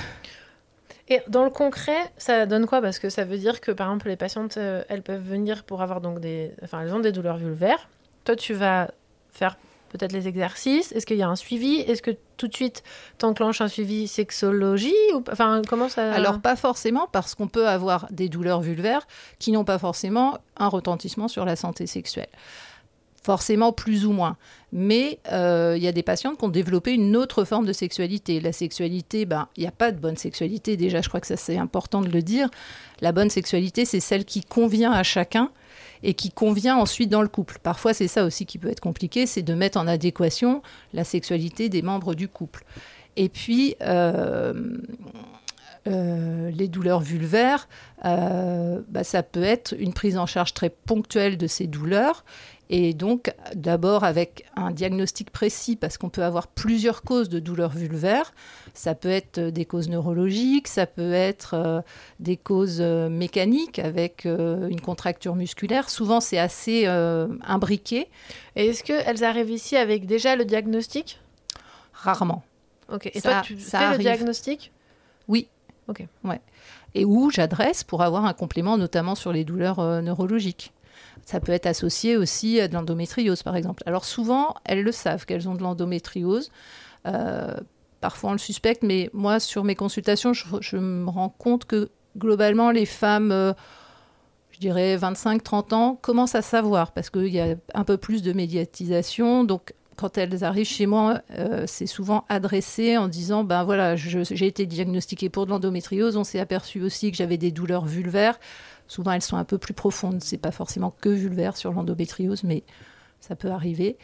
Et 1.10 1.22
dans 1.28 1.44
le 1.44 1.50
concret, 1.50 2.12
ça 2.18 2.46
donne 2.46 2.66
quoi? 2.66 2.82
Parce 2.82 3.00
que 3.00 3.10
ça 3.10 3.26
veut 3.26 3.38
dire 3.38 3.60
que, 3.60 3.72
par 3.72 3.88
exemple, 3.88 4.08
les 4.08 4.16
patientes, 4.16 4.58
euh, 4.58 4.84
elles 4.88 5.04
peuvent 5.04 5.24
venir 5.24 5.64
pour 5.64 5.82
avoir 5.82 6.00
donc 6.00 6.20
des... 6.20 6.54
Enfin, 6.64 6.82
elles 6.82 6.94
ont 6.94 7.00
des 7.00 7.12
douleurs 7.12 7.38
vulvaires. 7.38 7.90
Toi, 8.24 8.36
tu 8.36 8.54
vas 8.54 8.90
faire 9.32 9.58
peut-être 9.90 10.14
les 10.14 10.28
exercices. 10.28 10.94
Est-ce 10.94 11.06
qu'il 11.06 11.18
y 11.18 11.22
a 11.22 11.28
un 11.28 11.36
suivi? 11.36 11.82
Est-ce 11.82 12.02
que 12.02 12.12
tout 12.38 12.48
de 12.48 12.56
suite 12.56 12.84
t'enclenches 13.18 13.62
un 13.62 13.68
suivi 13.68 14.08
sexologie 14.08 14.96
ou 15.14 15.24
enfin 15.32 15.62
comment 15.68 15.88
ça? 15.88 16.12
Alors 16.14 16.40
pas 16.40 16.56
forcément 16.56 17.08
parce 17.12 17.36
qu'on 17.36 17.48
peut 17.48 17.68
avoir 17.68 18.08
des 18.10 18.28
douleurs 18.28 18.62
vulvaires 18.62 19.06
qui 19.38 19.52
n'ont 19.52 19.66
pas 19.66 19.78
forcément 19.78 20.40
un 20.58 20.68
retentissement 20.68 21.28
sur 21.28 21.46
la 21.46 21.56
santé 21.56 21.86
sexuelle 21.86 22.30
forcément 23.24 23.72
plus 23.72 24.06
ou 24.06 24.12
moins. 24.12 24.38
Mais 24.72 25.20
euh, 25.32 25.76
il 25.78 25.84
y 25.84 25.88
a 25.88 25.92
des 25.92 26.04
patientes 26.04 26.38
qui 26.38 26.46
ont 26.46 26.50
développé 26.50 26.94
une 26.94 27.16
autre 27.16 27.46
forme 27.46 27.66
de 27.66 27.74
sexualité. 27.74 28.40
La 28.40 28.52
sexualité, 28.52 29.26
ben, 29.26 29.48
il 29.56 29.62
n'y 29.62 29.68
a 29.68 29.72
pas 29.72 29.92
de 29.92 30.00
bonne 30.00 30.18
sexualité. 30.18 30.78
Déjà, 30.78 31.02
je 31.02 31.08
crois 31.08 31.22
que 31.22 31.28
ça 31.28 31.38
c'est 31.38 31.58
important 31.58 32.02
de 32.02 32.10
le 32.10 32.22
dire. 32.22 32.50
La 33.02 33.12
bonne 33.12 33.30
sexualité, 33.30 33.86
c'est 33.86 34.00
celle 34.00 34.26
qui 34.26 34.42
convient 34.42 34.92
à 34.92 35.04
chacun 35.04 35.52
et 36.02 36.16
qui 36.16 36.32
convient 36.32 36.76
ensuite 36.76 37.10
dans 37.10 37.22
le 37.22 37.30
couple. 37.30 37.60
Parfois, 37.64 37.94
c'est 37.94 38.10
ça 38.10 38.26
aussi 38.26 38.46
qui 38.46 38.58
peut 38.58 38.70
être 38.70 38.82
compliqué, 38.82 39.26
c'est 39.26 39.42
de 39.42 39.54
mettre 39.54 39.78
en 39.78 39.88
adéquation 39.88 40.62
la 40.92 41.06
sexualité 41.06 41.70
des 41.70 41.82
membres 41.82 42.14
du 42.14 42.28
couple. 42.28 42.66
Et 43.16 43.30
puis, 43.30 43.76
euh, 43.82 44.54
euh, 45.88 46.50
les 46.52 46.68
douleurs 46.68 47.00
vulvaires, 47.00 47.70
bah, 48.04 49.04
ça 49.04 49.24
peut 49.24 49.44
être 49.44 49.74
une 49.78 49.94
prise 49.94 50.18
en 50.18 50.26
charge 50.26 50.54
très 50.54 50.70
ponctuelle 50.70 51.38
de 51.38 51.48
ces 51.48 51.68
douleurs 51.68 52.26
et 52.70 52.94
donc, 52.94 53.34
d'abord 53.56 54.04
avec 54.04 54.46
un 54.56 54.72
diagnostic 54.72 55.30
précis, 55.32 55.76
parce 55.76 55.98
qu'on 55.98 56.10
peut 56.10 56.24
avoir 56.24 56.48
plusieurs 56.48 57.04
causes 57.04 57.30
de 57.30 57.40
douleurs 57.40 57.72
vulvaires. 57.72 58.34
Ça 58.74 58.96
peut 58.96 59.10
être 59.10 59.40
des 59.40 59.66
causes 59.66 59.90
neurologiques, 59.90 60.68
ça 60.68 60.88
peut 60.88 61.14
être 61.14 61.54
euh, 61.56 61.82
des 62.20 62.38
causes 62.38 62.80
euh, 62.80 63.10
mécaniques 63.10 63.80
avec 63.80 64.26
euh, 64.26 64.70
une 64.70 64.82
contracture 64.82 65.36
musculaire. 65.36 65.90
Souvent, 65.90 66.22
c'est 66.22 66.40
assez 66.40 66.86
imbriqué. 66.86 68.08
Et 68.56 68.68
est-ce 68.68 68.84
qu'elles 68.84 69.24
arrivent 69.24 69.52
ici 69.52 69.76
avec 69.76 70.06
déjà 70.06 70.36
le 70.36 70.46
diagnostic? 70.46 71.20
Rarement. 71.94 72.44
Ok. 72.92 73.12
Et 73.14 73.22
toi, 73.22 73.42
tu 73.44 73.58
fais 73.58 73.92
le 73.92 73.98
diagnostic? 73.98 74.72
Oui. 75.28 75.48
Ok. 75.88 76.06
Ouais. 76.24 76.40
Et 76.96 77.06
où 77.06 77.30
j'adresse 77.30 77.84
pour 77.84 78.04
avoir 78.04 78.26
un 78.26 78.34
complément, 78.34 78.78
notamment 78.78 79.16
sur 79.16 79.34
les 79.34 79.44
douleurs 79.44 80.02
neurologiques. 80.02 80.72
Ça 81.26 81.40
peut 81.40 81.52
être 81.52 81.66
associé 81.66 82.18
aussi 82.18 82.60
à 82.60 82.68
de 82.68 82.74
l'endométriose, 82.74 83.44
par 83.44 83.56
exemple. 83.56 83.84
Alors 83.86 84.06
souvent, 84.06 84.56
elles 84.66 84.84
le 84.84 84.92
savent 84.92 85.26
qu'elles 85.26 85.48
ont 85.48 85.56
de 85.56 85.64
l'endométriose. 85.64 86.52
Euh, 87.08 87.54
parfois, 88.02 88.32
on 88.32 88.34
le 88.34 88.40
suspecte, 88.40 88.84
mais 88.84 89.10
moi, 89.14 89.40
sur 89.40 89.64
mes 89.64 89.76
consultations, 89.76 90.34
je, 90.34 90.78
me 90.78 91.10
rends 91.10 91.30
compte 91.30 91.66
que 91.66 91.90
globalement, 92.18 92.72
les 92.72 92.86
femmes, 92.86 93.32
euh, 93.32 93.54
je 94.52 94.60
dirais 94.60 94.98
25-30 94.98 95.74
ans, 95.74 96.00
commencent 96.02 96.36
à 96.36 96.42
savoir 96.42 96.92
parce 96.92 97.10
qu'il 97.10 97.34
y 97.34 97.40
a 97.40 97.56
un 97.74 97.84
peu 97.84 97.98
plus 97.98 98.22
de 98.22 98.34
médiatisation. 98.34 99.44
Donc, 99.44 99.74
quand 99.96 100.18
elles 100.18 100.44
arrivent 100.44 100.68
chez 100.68 100.86
moi, 100.86 101.22
euh, 101.38 101.66
c'est 101.68 101.86
souvent 101.86 102.26
adressé 102.30 102.98
en 102.98 103.08
disant 103.08 103.44
ben 103.44 103.64
voilà, 103.64 103.96
j'ai 103.96 104.48
été 104.48 104.66
diagnostiquée 104.66 105.30
pour 105.30 105.46
de 105.46 105.52
l'endométriose, 105.52 106.18
on 106.18 106.24
s'est 106.24 106.40
aperçu 106.40 106.82
aussi 106.82 107.12
que 107.12 107.18
j'avais 107.18 107.38
des 107.38 107.52
douleurs 107.52 107.86
vulvaires. 107.86 108.40
Souvent, 108.88 109.12
elles 109.12 109.22
sont 109.22 109.38
un 109.38 109.44
peu 109.44 109.58
plus 109.58 109.74
profondes. 109.74 110.22
C'est 110.24 110.38
pas 110.38 110.52
forcément 110.52 110.94
que 111.02 111.10
vulvaire 111.10 111.58
sur 111.58 111.72
l'endométriose, 111.72 112.44
mais 112.44 112.64
ça 113.20 113.36
peut 113.36 113.52
arriver. 113.52 113.98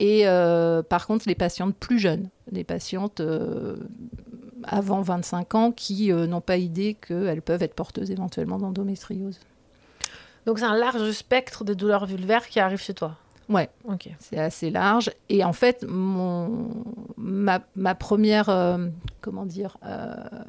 Et 0.00 0.28
euh, 0.28 0.82
par 0.82 1.06
contre, 1.06 1.28
les 1.28 1.34
patientes 1.34 1.74
plus 1.76 1.98
jeunes, 1.98 2.28
les 2.52 2.64
patientes 2.64 3.20
euh, 3.20 3.76
avant 4.64 5.02
25 5.02 5.54
ans 5.54 5.72
qui 5.72 6.12
n'ont 6.12 6.40
pas 6.40 6.56
idée 6.56 6.94
qu'elles 6.94 7.42
peuvent 7.42 7.62
être 7.62 7.74
porteuses 7.74 8.10
éventuellement 8.10 8.58
d'endométriose. 8.58 9.40
Donc 10.46 10.60
c'est 10.60 10.64
un 10.64 10.76
large 10.76 11.10
spectre 11.10 11.64
de 11.64 11.74
douleurs 11.74 12.06
vulvaires 12.06 12.48
qui 12.48 12.60
arrivent 12.60 12.80
chez 12.80 12.94
toi 12.94 13.16
Ouais, 13.48 13.70
ok. 13.84 14.10
C'est 14.18 14.38
assez 14.38 14.70
large. 14.70 15.10
Et 15.28 15.42
en 15.42 15.52
fait, 15.52 15.84
mon, 15.88 16.68
ma, 17.16 17.62
ma 17.76 17.94
première, 17.94 18.50
euh, 18.50 18.88
comment 19.20 19.46
dire, 19.46 19.78
euh, 19.84 20.14
euh, 20.32 20.42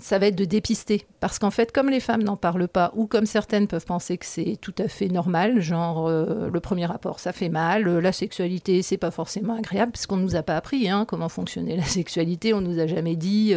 ça 0.00 0.18
va 0.18 0.26
être 0.26 0.36
de 0.36 0.44
dépister. 0.44 1.06
Parce 1.20 1.38
qu'en 1.38 1.50
fait, 1.50 1.72
comme 1.72 1.90
les 1.90 2.00
femmes 2.00 2.22
n'en 2.22 2.36
parlent 2.36 2.68
pas, 2.68 2.92
ou 2.94 3.06
comme 3.06 3.26
certaines 3.26 3.66
peuvent 3.66 3.84
penser 3.84 4.18
que 4.18 4.26
c'est 4.26 4.58
tout 4.60 4.74
à 4.78 4.88
fait 4.88 5.08
normal, 5.08 5.60
genre 5.60 6.08
le 6.08 6.60
premier 6.60 6.86
rapport, 6.86 7.20
ça 7.20 7.32
fait 7.32 7.48
mal, 7.48 7.84
la 7.98 8.12
sexualité, 8.12 8.82
c'est 8.82 8.96
pas 8.96 9.10
forcément 9.10 9.54
agréable, 9.54 9.92
puisqu'on 9.92 10.16
nous 10.16 10.36
a 10.36 10.42
pas 10.42 10.56
appris 10.56 10.88
hein, 10.88 11.04
comment 11.06 11.28
fonctionnait 11.28 11.76
la 11.76 11.84
sexualité, 11.84 12.54
on 12.54 12.60
nous 12.60 12.78
a 12.78 12.86
jamais 12.86 13.16
dit. 13.16 13.54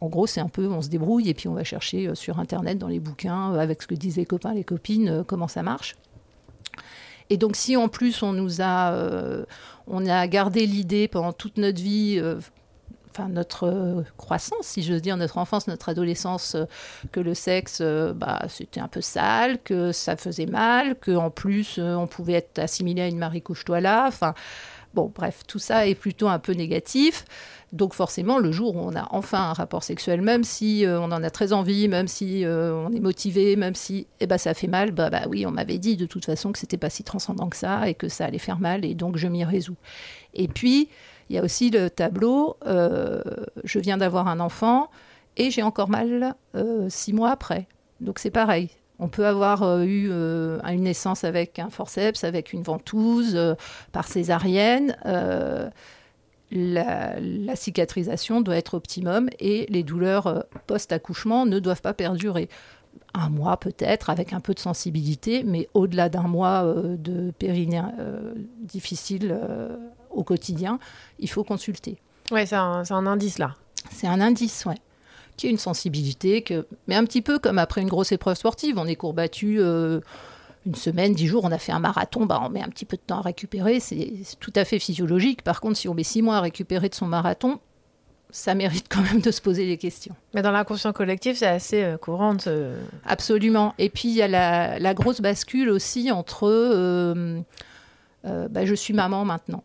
en 0.00 0.08
gros, 0.08 0.26
c'est 0.26 0.40
un 0.40 0.48
peu, 0.48 0.68
on 0.68 0.82
se 0.82 0.88
débrouille 0.88 1.28
et 1.28 1.34
puis 1.34 1.48
on 1.48 1.54
va 1.54 1.64
chercher 1.64 2.14
sur 2.14 2.38
Internet, 2.38 2.78
dans 2.78 2.88
les 2.88 3.00
bouquins, 3.00 3.52
avec 3.54 3.82
ce 3.82 3.86
que 3.86 3.94
disent 3.94 4.16
les 4.16 4.26
copains, 4.26 4.54
les 4.54 4.64
copines, 4.64 5.24
comment 5.26 5.48
ça 5.48 5.62
marche. 5.62 5.96
Et 7.30 7.36
donc, 7.36 7.56
si 7.56 7.76
en 7.76 7.88
plus 7.88 8.22
on 8.22 8.32
nous 8.32 8.60
a, 8.60 8.92
euh, 8.92 9.44
on 9.86 10.06
a 10.06 10.26
gardé 10.26 10.66
l'idée 10.66 11.08
pendant 11.08 11.32
toute 11.32 11.56
notre 11.56 11.80
vie, 11.80 12.18
euh, 12.18 12.38
enfin 13.14 13.28
notre 13.28 13.68
euh, 13.68 14.02
croissance, 14.16 14.66
si 14.66 14.82
j'ose 14.82 15.02
dire, 15.02 15.16
notre 15.16 15.38
enfance, 15.38 15.68
notre 15.68 15.88
adolescence, 15.88 16.56
que 17.12 17.20
le 17.20 17.34
sexe, 17.34 17.82
bah, 17.82 18.42
c'était 18.48 18.80
un 18.80 18.88
peu 18.88 19.00
sale, 19.00 19.58
que 19.62 19.92
ça 19.92 20.16
faisait 20.16 20.46
mal, 20.46 20.96
qu'en 20.96 21.30
plus 21.30 21.78
on 21.78 22.06
pouvait 22.06 22.34
être 22.34 22.58
assimilé 22.58 23.02
à 23.02 23.08
une 23.08 23.18
Marie 23.18 23.42
couche-toi 23.42 23.80
là, 23.80 24.06
enfin. 24.06 24.34
Bon, 24.94 25.10
bref, 25.12 25.40
tout 25.48 25.58
ça 25.58 25.88
est 25.88 25.96
plutôt 25.96 26.28
un 26.28 26.38
peu 26.38 26.52
négatif. 26.52 27.24
Donc 27.74 27.92
forcément, 27.92 28.38
le 28.38 28.52
jour 28.52 28.76
où 28.76 28.78
on 28.78 28.94
a 28.94 29.08
enfin 29.10 29.50
un 29.50 29.52
rapport 29.52 29.82
sexuel, 29.82 30.22
même 30.22 30.44
si 30.44 30.86
euh, 30.86 31.00
on 31.00 31.10
en 31.10 31.24
a 31.24 31.30
très 31.30 31.52
envie, 31.52 31.88
même 31.88 32.06
si 32.06 32.44
euh, 32.44 32.72
on 32.72 32.92
est 32.92 33.00
motivé, 33.00 33.56
même 33.56 33.74
si 33.74 34.06
eh 34.20 34.28
ben, 34.28 34.38
ça 34.38 34.54
fait 34.54 34.68
mal, 34.68 34.92
bah, 34.92 35.10
bah 35.10 35.22
oui, 35.28 35.44
on 35.44 35.50
m'avait 35.50 35.78
dit 35.78 35.96
de 35.96 36.06
toute 36.06 36.24
façon 36.24 36.52
que 36.52 36.60
c'était 36.60 36.76
pas 36.76 36.90
si 36.90 37.02
transcendant 37.02 37.48
que 37.48 37.56
ça 37.56 37.88
et 37.88 37.94
que 37.94 38.08
ça 38.08 38.26
allait 38.26 38.38
faire 38.38 38.60
mal, 38.60 38.84
et 38.84 38.94
donc 38.94 39.16
je 39.16 39.26
m'y 39.26 39.44
résous. 39.44 39.76
Et 40.34 40.46
puis, 40.46 40.88
il 41.28 41.36
y 41.36 41.38
a 41.38 41.42
aussi 41.42 41.70
le 41.70 41.90
tableau, 41.90 42.56
euh, 42.66 43.22
je 43.64 43.78
viens 43.78 43.96
d'avoir 43.96 44.28
un 44.28 44.40
enfant 44.40 44.90
et 45.36 45.50
j'ai 45.50 45.62
encore 45.62 45.88
mal 45.88 46.34
six 46.88 47.12
mois 47.12 47.30
après. 47.30 47.66
Donc 48.00 48.18
c'est 48.18 48.30
pareil, 48.30 48.70
on 48.98 49.08
peut 49.08 49.26
avoir 49.26 49.80
eu 49.82 50.10
une 50.10 50.82
naissance 50.82 51.24
avec 51.24 51.58
un 51.58 51.70
forceps, 51.70 52.22
avec 52.22 52.52
une 52.52 52.62
ventouse, 52.62 53.56
par 53.92 54.06
césarienne 54.06 54.94
la, 56.54 57.56
cicatrisation 57.56 58.40
doit 58.40 58.56
être 58.56 58.74
optimum 58.74 59.28
et 59.38 59.66
les 59.68 59.82
douleurs 59.82 60.26
euh, 60.26 60.40
post-accouchement 60.66 61.46
ne 61.46 61.58
doivent 61.58 61.82
pas 61.82 61.94
perdurer. 61.94 62.48
Un 63.12 63.28
mois 63.28 63.56
peut-être, 63.56 64.10
avec 64.10 64.32
un 64.32 64.40
peu 64.40 64.54
de 64.54 64.60
sensibilité, 64.60 65.42
mais 65.44 65.68
au-delà 65.74 66.08
d'un 66.08 66.28
mois 66.28 66.64
euh, 66.64 66.96
de 66.96 67.32
périnée 67.32 67.82
euh, 67.98 68.34
difficile 68.60 69.36
au 70.14 70.24
quotidien, 70.24 70.78
il 71.18 71.28
faut 71.28 71.44
consulter. 71.44 71.98
Oui, 72.30 72.46
c'est 72.46 72.56
un, 72.56 72.82
un, 72.88 73.06
indice 73.06 73.38
là. 73.38 73.54
C'est 73.90 74.06
un 74.06 74.20
indice, 74.20 74.64
oui. 74.66 74.74
Qui 75.36 75.48
est 75.48 75.50
une 75.50 75.58
sensibilité, 75.58 76.42
que... 76.42 76.66
mais 76.86 76.94
un 76.94 77.04
petit 77.04 77.20
peu 77.20 77.38
comme 77.38 77.58
après 77.58 77.82
une 77.82 77.88
grosse 77.88 78.12
épreuve 78.12 78.36
sportive, 78.36 78.78
on 78.78 78.86
est 78.86 78.96
courbattu 78.96 79.60
une 80.66 80.74
semaine, 80.74 81.12
dix 81.12 81.26
jours, 81.26 81.44
on 81.44 81.52
a 81.52 81.58
fait 81.58 81.72
un 81.72 81.78
marathon, 81.78 82.24
bah, 82.26 82.40
on 82.42 82.48
met 82.48 82.62
un 82.62 82.68
petit 82.68 82.84
peu 82.84 82.96
de 82.96 83.02
temps 83.02 83.18
à 83.18 83.22
récupérer, 83.22 83.80
c'est 83.80 84.12
tout 84.40 84.52
à 84.56 84.64
fait 84.64 84.78
physiologique. 84.78 85.42
Par 85.42 85.60
contre, 85.60 85.76
si 85.76 85.88
on 85.88 85.94
met 85.94 86.04
six 86.04 86.22
mois 86.22 86.36
à 86.36 86.40
récupérer 86.40 86.88
de 86.88 86.94
son 86.94 87.06
marathon, 87.06 87.60
ça 88.30 88.54
mérite 88.54 88.86
quand 88.88 89.02
même 89.02 89.20
de 89.20 89.30
se 89.30 89.40
poser 89.40 89.66
des 89.66 89.76
questions. 89.76 90.14
Mais 90.34 90.42
dans 90.42 90.50
l'inconscient 90.50 90.92
collectif, 90.92 91.38
c'est 91.38 91.46
assez 91.46 91.82
euh, 91.82 91.96
courant. 91.96 92.36
Absolument. 93.06 93.74
Et 93.78 93.90
puis, 93.90 94.08
il 94.08 94.14
y 94.14 94.22
a 94.22 94.78
la, 94.78 94.94
grosse 94.94 95.20
bascule 95.20 95.70
aussi 95.70 96.10
entre 96.10 96.48
euh, 96.48 97.40
euh, 98.24 98.48
bah, 98.48 98.64
je 98.64 98.74
suis 98.74 98.94
maman 98.94 99.24
maintenant 99.24 99.62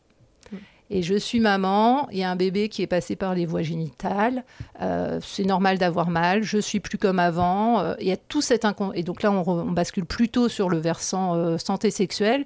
et 0.91 1.03
je 1.03 1.15
suis 1.15 1.39
maman, 1.39 2.08
il 2.12 2.17
y 2.17 2.24
a 2.24 2.31
un 2.31 2.36
bébé 2.36 2.67
qui 2.67 2.81
est 2.81 2.88
passé 2.88 3.15
par 3.15 3.36
les 3.36 3.46
voies 3.46 3.62
génitales, 3.62 4.43
euh, 4.81 5.19
c'est 5.24 5.43
normal 5.43 5.77
d'avoir 5.77 6.10
mal, 6.10 6.41
je 6.41 6.58
suis 6.58 6.79
plus 6.79 6.98
comme 6.98 7.19
avant, 7.19 7.79
euh, 7.79 7.93
il 8.00 8.08
y 8.08 8.12
a 8.12 8.17
tout 8.17 8.41
cet 8.41 8.65
et 8.96 9.03
donc 9.03 9.22
là 9.22 9.31
on, 9.31 9.72
bascule 9.72 10.05
plutôt 10.05 10.50
sur 10.50 10.69
le 10.69 10.77
versant 10.77 11.36
euh, 11.36 11.58
santé 11.58 11.91
sexuelle, 11.91 12.46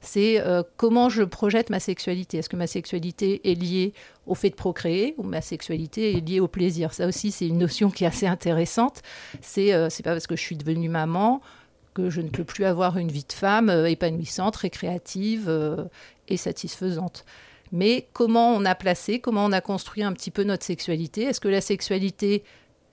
c'est 0.00 0.44
comment 0.76 1.08
je 1.08 1.22
projette 1.22 1.70
ma 1.70 1.80
sexualité. 1.80 2.36
Est-ce 2.36 2.50
que 2.50 2.56
ma 2.56 2.66
sexualité 2.66 3.50
est 3.50 3.54
liée 3.54 3.94
au 4.26 4.34
fait 4.34 4.50
de 4.50 4.54
procréer 4.54 5.14
ou 5.16 5.22
ma 5.22 5.40
sexualité 5.40 6.14
est 6.14 6.20
liée 6.20 6.40
au 6.40 6.46
plaisir? 6.46 6.92
Ça 6.92 7.06
aussi 7.06 7.32
c'est 7.32 7.46
une 7.46 7.56
notion 7.56 7.90
qui 7.90 8.04
est 8.04 8.06
assez 8.06 8.26
intéressante. 8.26 9.00
C'est 9.40 9.72
c'est 9.88 10.02
pas 10.02 10.12
parce 10.12 10.26
que 10.26 10.36
je 10.36 10.42
suis 10.42 10.56
devenue 10.56 10.90
maman 10.90 11.40
que 11.94 12.10
je 12.10 12.20
ne 12.20 12.28
peux 12.28 12.44
plus 12.44 12.66
avoir 12.66 12.98
une 12.98 13.10
vie 13.10 13.24
de 13.26 13.32
femme 13.32 13.70
épanouissante, 13.70 14.56
récréative 14.56 15.50
et 16.28 16.36
satisfaisante 16.36 17.24
mais 17.74 18.06
comment 18.12 18.54
on 18.54 18.64
a 18.64 18.76
placé, 18.76 19.18
comment 19.18 19.44
on 19.44 19.50
a 19.50 19.60
construit 19.60 20.04
un 20.04 20.12
petit 20.12 20.30
peu 20.30 20.44
notre 20.44 20.64
sexualité? 20.64 21.24
Est-ce 21.24 21.40
que 21.40 21.48
la 21.48 21.60
sexualité 21.60 22.44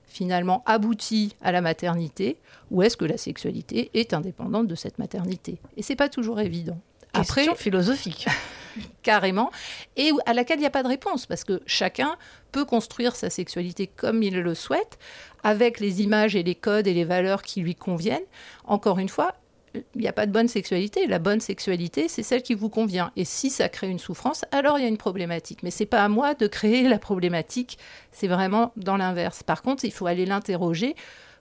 finalement 0.08 0.64
aboutit 0.66 1.36
à 1.40 1.52
la 1.52 1.62
maternité 1.62 2.38
ou 2.72 2.82
est-ce 2.82 2.98
que 2.98 3.06
la 3.06 3.18
sexualité 3.18 3.92
est 3.94 4.16
indépendante 4.16 4.66
de 4.68 4.74
cette 4.74 4.98
maternité? 4.98 5.60
Et 5.78 5.84
c'est 5.84 5.96
pas 5.96 6.10
toujours 6.10 6.40
évident. 6.40 6.80
Question 7.14 7.54
philosophique. 7.54 8.26
carrément, 9.04 9.52
et 9.98 10.12
à 10.26 10.34
laquelle 10.34 10.58
il 10.58 10.62
n'y 10.62 10.66
a 10.66 10.72
pas 10.72 10.82
de 10.82 10.88
réponse, 10.88 11.26
parce 11.26 11.44
que 11.44 11.62
chacun 11.66 12.16
peut 12.52 12.66
construire 12.66 13.16
sa 13.16 13.30
sexualité 13.30 13.86
comme 13.86 14.24
il 14.24 14.40
le 14.40 14.56
souhaite, 14.56 14.98
avec 15.44 15.80
les 15.80 16.02
images 16.02 16.36
et 16.36 16.44
les 16.44 16.56
codes 16.56 16.88
et 16.88 16.94
les 16.94 17.04
valeurs 17.04 17.42
qui 17.42 17.62
lui 17.62 17.76
conviennent. 17.76 18.20
Encore 18.64 18.98
une 18.98 19.10
fois, 19.10 19.36
il 19.74 20.02
n'y 20.02 20.08
a 20.08 20.14
pas 20.14 20.26
de 20.26 20.32
bonne 20.32 20.48
sexualité. 20.48 21.08
La 21.08 21.20
bonne 21.20 21.40
sexualité, 21.40 22.08
c'est 22.08 22.24
celle 22.24 22.42
qui 22.42 22.54
vous 22.54 22.70
convient. 22.70 23.12
Et 23.16 23.26
si 23.26 23.50
ça 23.50 23.70
crée 23.70 23.90
une 23.90 24.00
souffrance, 24.00 24.46
alors 24.52 24.78
il 24.78 24.84
y 24.84 24.86
a 24.86 24.90
une 24.90 24.98
problématique. 24.98 25.64
Mais 25.64 25.72
c'est 25.72 25.86
pas 25.86 26.04
à 26.04 26.10
moi 26.10 26.34
de 26.34 26.48
créer 26.48 26.88
la 26.88 27.00
problématique. 27.00 27.78
C'est 28.12 28.28
vraiment 28.28 28.74
dans 28.76 28.98
l'inverse. 28.98 29.44
Par 29.44 29.62
contre, 29.62 29.86
il 29.86 29.92
faut 29.92 30.08
aller 30.08 30.26
l'interroger 30.26 30.96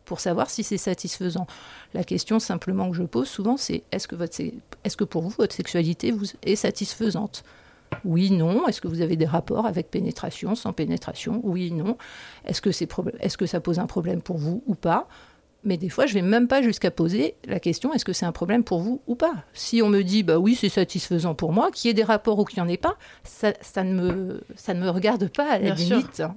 pour 0.04 0.20
savoir 0.20 0.50
si 0.50 0.64
c'est 0.64 0.78
satisfaisant. 0.78 1.46
La 1.94 2.04
question 2.04 2.38
simplement 2.38 2.90
que 2.90 2.96
je 2.96 3.02
pose 3.02 3.28
souvent, 3.28 3.56
c'est 3.56 3.82
est-ce 3.92 4.08
que, 4.08 4.16
votre, 4.16 4.40
est-ce 4.84 4.96
pour 5.04 5.22
vous, 5.22 5.34
votre 5.38 5.54
sexualité 5.54 6.14
est 6.42 6.56
satisfaisante? 6.56 7.44
Oui, 8.04 8.30
non. 8.30 8.66
Est-ce 8.66 8.80
que 8.80 8.88
vous 8.88 9.00
avez 9.00 9.16
des 9.16 9.26
rapports 9.26 9.66
avec 9.66 9.90
pénétration, 9.90 10.54
sans 10.54 10.72
pénétration? 10.72 11.40
Oui, 11.44 11.72
non. 11.72 11.96
Est-ce 12.44 12.60
que, 12.60 12.70
est-ce 12.70 13.36
que 13.36 13.46
ça 13.46 13.60
pose 13.60 13.78
un 13.78 13.86
problème 13.86 14.22
pour 14.22 14.38
vous 14.38 14.62
ou 14.66 14.74
pas? 14.74 15.08
Mais 15.64 15.76
des 15.76 15.88
fois, 15.88 16.06
je 16.06 16.14
vais 16.14 16.22
même 16.22 16.48
pas 16.48 16.62
jusqu'à 16.62 16.90
poser 16.90 17.34
la 17.44 17.60
question 17.60 17.92
est-ce 17.92 18.04
que 18.04 18.12
c'est 18.12 18.26
un 18.26 18.32
problème 18.32 18.64
pour 18.64 18.80
vous 18.80 19.00
ou 19.06 19.14
pas? 19.14 19.34
Si 19.52 19.82
on 19.82 19.88
me 19.88 20.02
dit 20.02 20.22
bah 20.22 20.38
oui, 20.38 20.54
c'est 20.54 20.68
satisfaisant 20.68 21.34
pour 21.34 21.52
moi, 21.52 21.70
qu'il 21.70 21.88
y 21.88 21.90
ait 21.90 21.94
des 21.94 22.04
rapports 22.04 22.38
ou 22.38 22.44
qu'il 22.44 22.62
n'y 22.62 22.66
en 22.66 22.72
ait 22.72 22.76
pas, 22.76 22.96
ça, 23.24 23.52
ne 23.84 23.94
me, 23.94 24.40
ça 24.56 24.74
ne 24.74 24.80
me 24.80 24.88
regarde 24.88 25.28
pas 25.28 25.52
à 25.52 25.58
la 25.58 25.74
limite. 25.74 26.22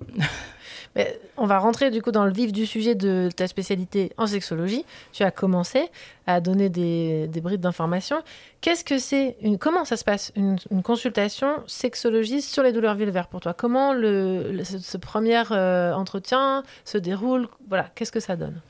Mais 0.96 1.20
on 1.38 1.48
va 1.48 1.58
rentrer 1.58 1.89
du 1.89 2.01
coup 2.01 2.12
dans 2.12 2.25
le 2.25 2.32
vif 2.32 2.51
du 2.51 2.65
sujet 2.65 2.94
de 2.94 3.30
ta 3.36 3.48
spécialité 3.48 4.12
en 4.18 4.27
sexologie. 4.27 4.86
Tu 5.12 5.24
as 5.24 5.32
commencé 5.32 5.89
à 6.27 6.39
donner 6.39 6.70
des, 6.70 7.27
des 7.27 7.42
brides 7.42 7.62
d'informations. 7.62 8.22
Qu'est-ce 8.62 8.84
que 8.84 9.00
c'est 9.00 9.36
une, 9.42 9.58
Comment 9.58 9.86
ça 9.86 9.98
se 9.98 10.03
passe 10.03 10.32
une, 10.36 10.58
consultation 10.84 11.63
sexologiste 11.65 12.50
sur 12.50 12.62
les 12.62 12.72
douleurs 12.72 12.96
vulvaires 12.96 13.27
pour 13.27 13.39
toi? 13.39 13.53
Comment 13.53 13.94
le, 13.94 14.63
ce, 14.63 14.98
premier 14.98 15.42
euh, 15.51 15.94
entretien 15.94 16.63
se 16.86 16.98
déroule? 16.98 17.48
Voilà, 17.68 17.89
qu'est-ce 17.96 18.12
que 18.12 18.20
ça 18.20 18.36
donne? 18.36 18.62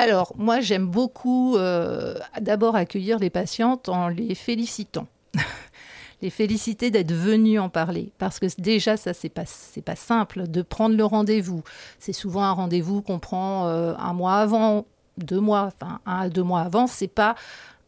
Alors, 0.00 0.32
moi, 0.36 0.60
j'aime 0.60 0.86
beaucoup 0.86 1.56
euh, 1.56 2.14
d'abord 2.40 2.74
accueillir 2.74 3.18
les 3.18 3.28
patientes 3.28 3.88
en 3.88 4.08
les 4.08 4.34
félicitant. 4.34 5.06
les 6.22 6.30
féliciter 6.30 6.90
d'être 6.90 7.12
venues 7.12 7.58
en 7.58 7.68
parler. 7.68 8.10
Parce 8.18 8.38
que 8.38 8.46
déjà, 8.58 8.96
ça, 8.96 9.12
c'est 9.12 9.28
pas, 9.28 9.44
pas 9.84 9.96
simple 9.96 10.48
de 10.48 10.62
prendre 10.62 10.96
le 10.96 11.04
rendez-vous. 11.04 11.62
C'est 11.98 12.14
souvent 12.14 12.42
un 12.42 12.52
rendez-vous 12.52 13.02
qu'on 13.02 13.18
prend 13.18 13.68
euh, 13.68 13.94
un 13.98 14.14
mois 14.14 14.36
avant, 14.36 14.86
deux 15.18 15.40
mois, 15.40 15.70
enfin, 15.74 16.00
un 16.06 16.20
à 16.20 16.28
deux 16.30 16.42
mois 16.42 16.62
avant. 16.62 16.86
C'est 16.86 17.06
pas 17.06 17.34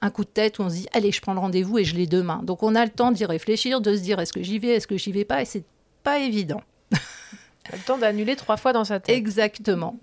un 0.02 0.10
coup 0.10 0.24
de 0.24 0.30
tête 0.30 0.58
où 0.58 0.62
on 0.62 0.68
se 0.68 0.74
dit, 0.74 0.88
allez, 0.92 1.12
je 1.12 1.20
prends 1.22 1.32
le 1.32 1.40
rendez-vous 1.40 1.78
et 1.78 1.84
je 1.84 1.94
l'ai 1.94 2.06
demain. 2.06 2.40
Donc, 2.42 2.62
on 2.62 2.74
a 2.74 2.84
le 2.84 2.90
temps 2.90 3.12
d'y 3.12 3.24
réfléchir, 3.24 3.80
de 3.80 3.96
se 3.96 4.02
dire, 4.02 4.20
est-ce 4.20 4.34
que 4.34 4.42
j'y 4.42 4.58
vais, 4.58 4.68
est-ce 4.68 4.86
que 4.86 4.98
j'y 4.98 5.12
vais 5.12 5.24
pas, 5.24 5.40
et 5.40 5.44
c'est 5.46 5.64
pas 6.02 6.18
évident. 6.18 6.60
le 6.92 7.78
temps 7.86 7.96
d'annuler 7.98 8.36
trois 8.36 8.56
fois 8.56 8.72
dans 8.72 8.84
sa 8.84 9.00
tête. 9.00 9.16
Exactement. 9.16 9.96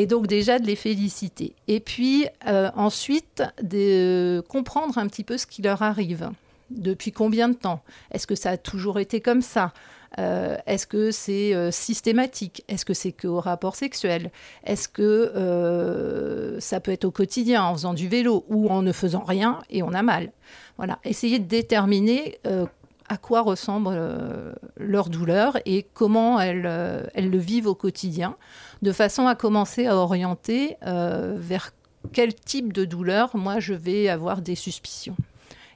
Et 0.00 0.06
donc 0.06 0.26
déjà 0.26 0.58
de 0.58 0.66
les 0.66 0.76
féliciter. 0.76 1.54
Et 1.68 1.78
puis 1.78 2.24
euh, 2.46 2.70
ensuite 2.74 3.42
de 3.62 4.42
comprendre 4.48 4.96
un 4.96 5.06
petit 5.06 5.24
peu 5.24 5.36
ce 5.36 5.46
qui 5.46 5.60
leur 5.60 5.82
arrive. 5.82 6.30
Depuis 6.70 7.12
combien 7.12 7.50
de 7.50 7.54
temps? 7.54 7.82
Est-ce 8.10 8.26
que 8.26 8.34
ça 8.34 8.52
a 8.52 8.56
toujours 8.56 8.98
été 8.98 9.20
comme 9.20 9.42
ça? 9.42 9.74
Euh, 10.18 10.56
Est-ce 10.64 10.86
que 10.86 11.10
c'est 11.10 11.54
euh, 11.54 11.70
systématique? 11.70 12.64
Est-ce 12.66 12.86
que 12.86 12.94
c'est 12.94 13.12
qu'au 13.12 13.40
rapport 13.40 13.76
sexuel? 13.76 14.30
Est-ce 14.64 14.88
que 14.88 16.56
ça 16.60 16.80
peut 16.80 16.92
être 16.92 17.04
au 17.04 17.10
quotidien 17.10 17.62
en 17.62 17.74
faisant 17.74 17.92
du 17.92 18.08
vélo 18.08 18.46
ou 18.48 18.70
en 18.70 18.80
ne 18.80 18.92
faisant 18.92 19.24
rien 19.24 19.58
et 19.68 19.82
on 19.82 19.92
a 19.92 20.00
mal? 20.00 20.32
Voilà, 20.78 20.98
essayez 21.04 21.38
de 21.38 21.44
déterminer 21.46 22.38
à 23.10 23.16
quoi 23.16 23.42
ressemble 23.42 23.90
leur 24.78 25.08
douleur 25.10 25.58
et 25.66 25.86
comment 25.94 26.40
elles, 26.40 27.10
elles, 27.12 27.28
le 27.28 27.38
vivent 27.38 27.66
au 27.66 27.74
quotidien, 27.74 28.36
de 28.82 28.92
façon 28.92 29.26
à 29.26 29.34
commencer 29.34 29.86
à 29.86 29.96
orienter 29.96 30.76
vers 30.82 31.72
quel 32.12 32.34
type 32.34 32.72
de 32.72 32.84
douleur 32.84 33.36
moi 33.36 33.58
je 33.60 33.74
vais 33.74 34.08
avoir 34.08 34.40
des 34.40 34.54
suspicions. 34.54 35.16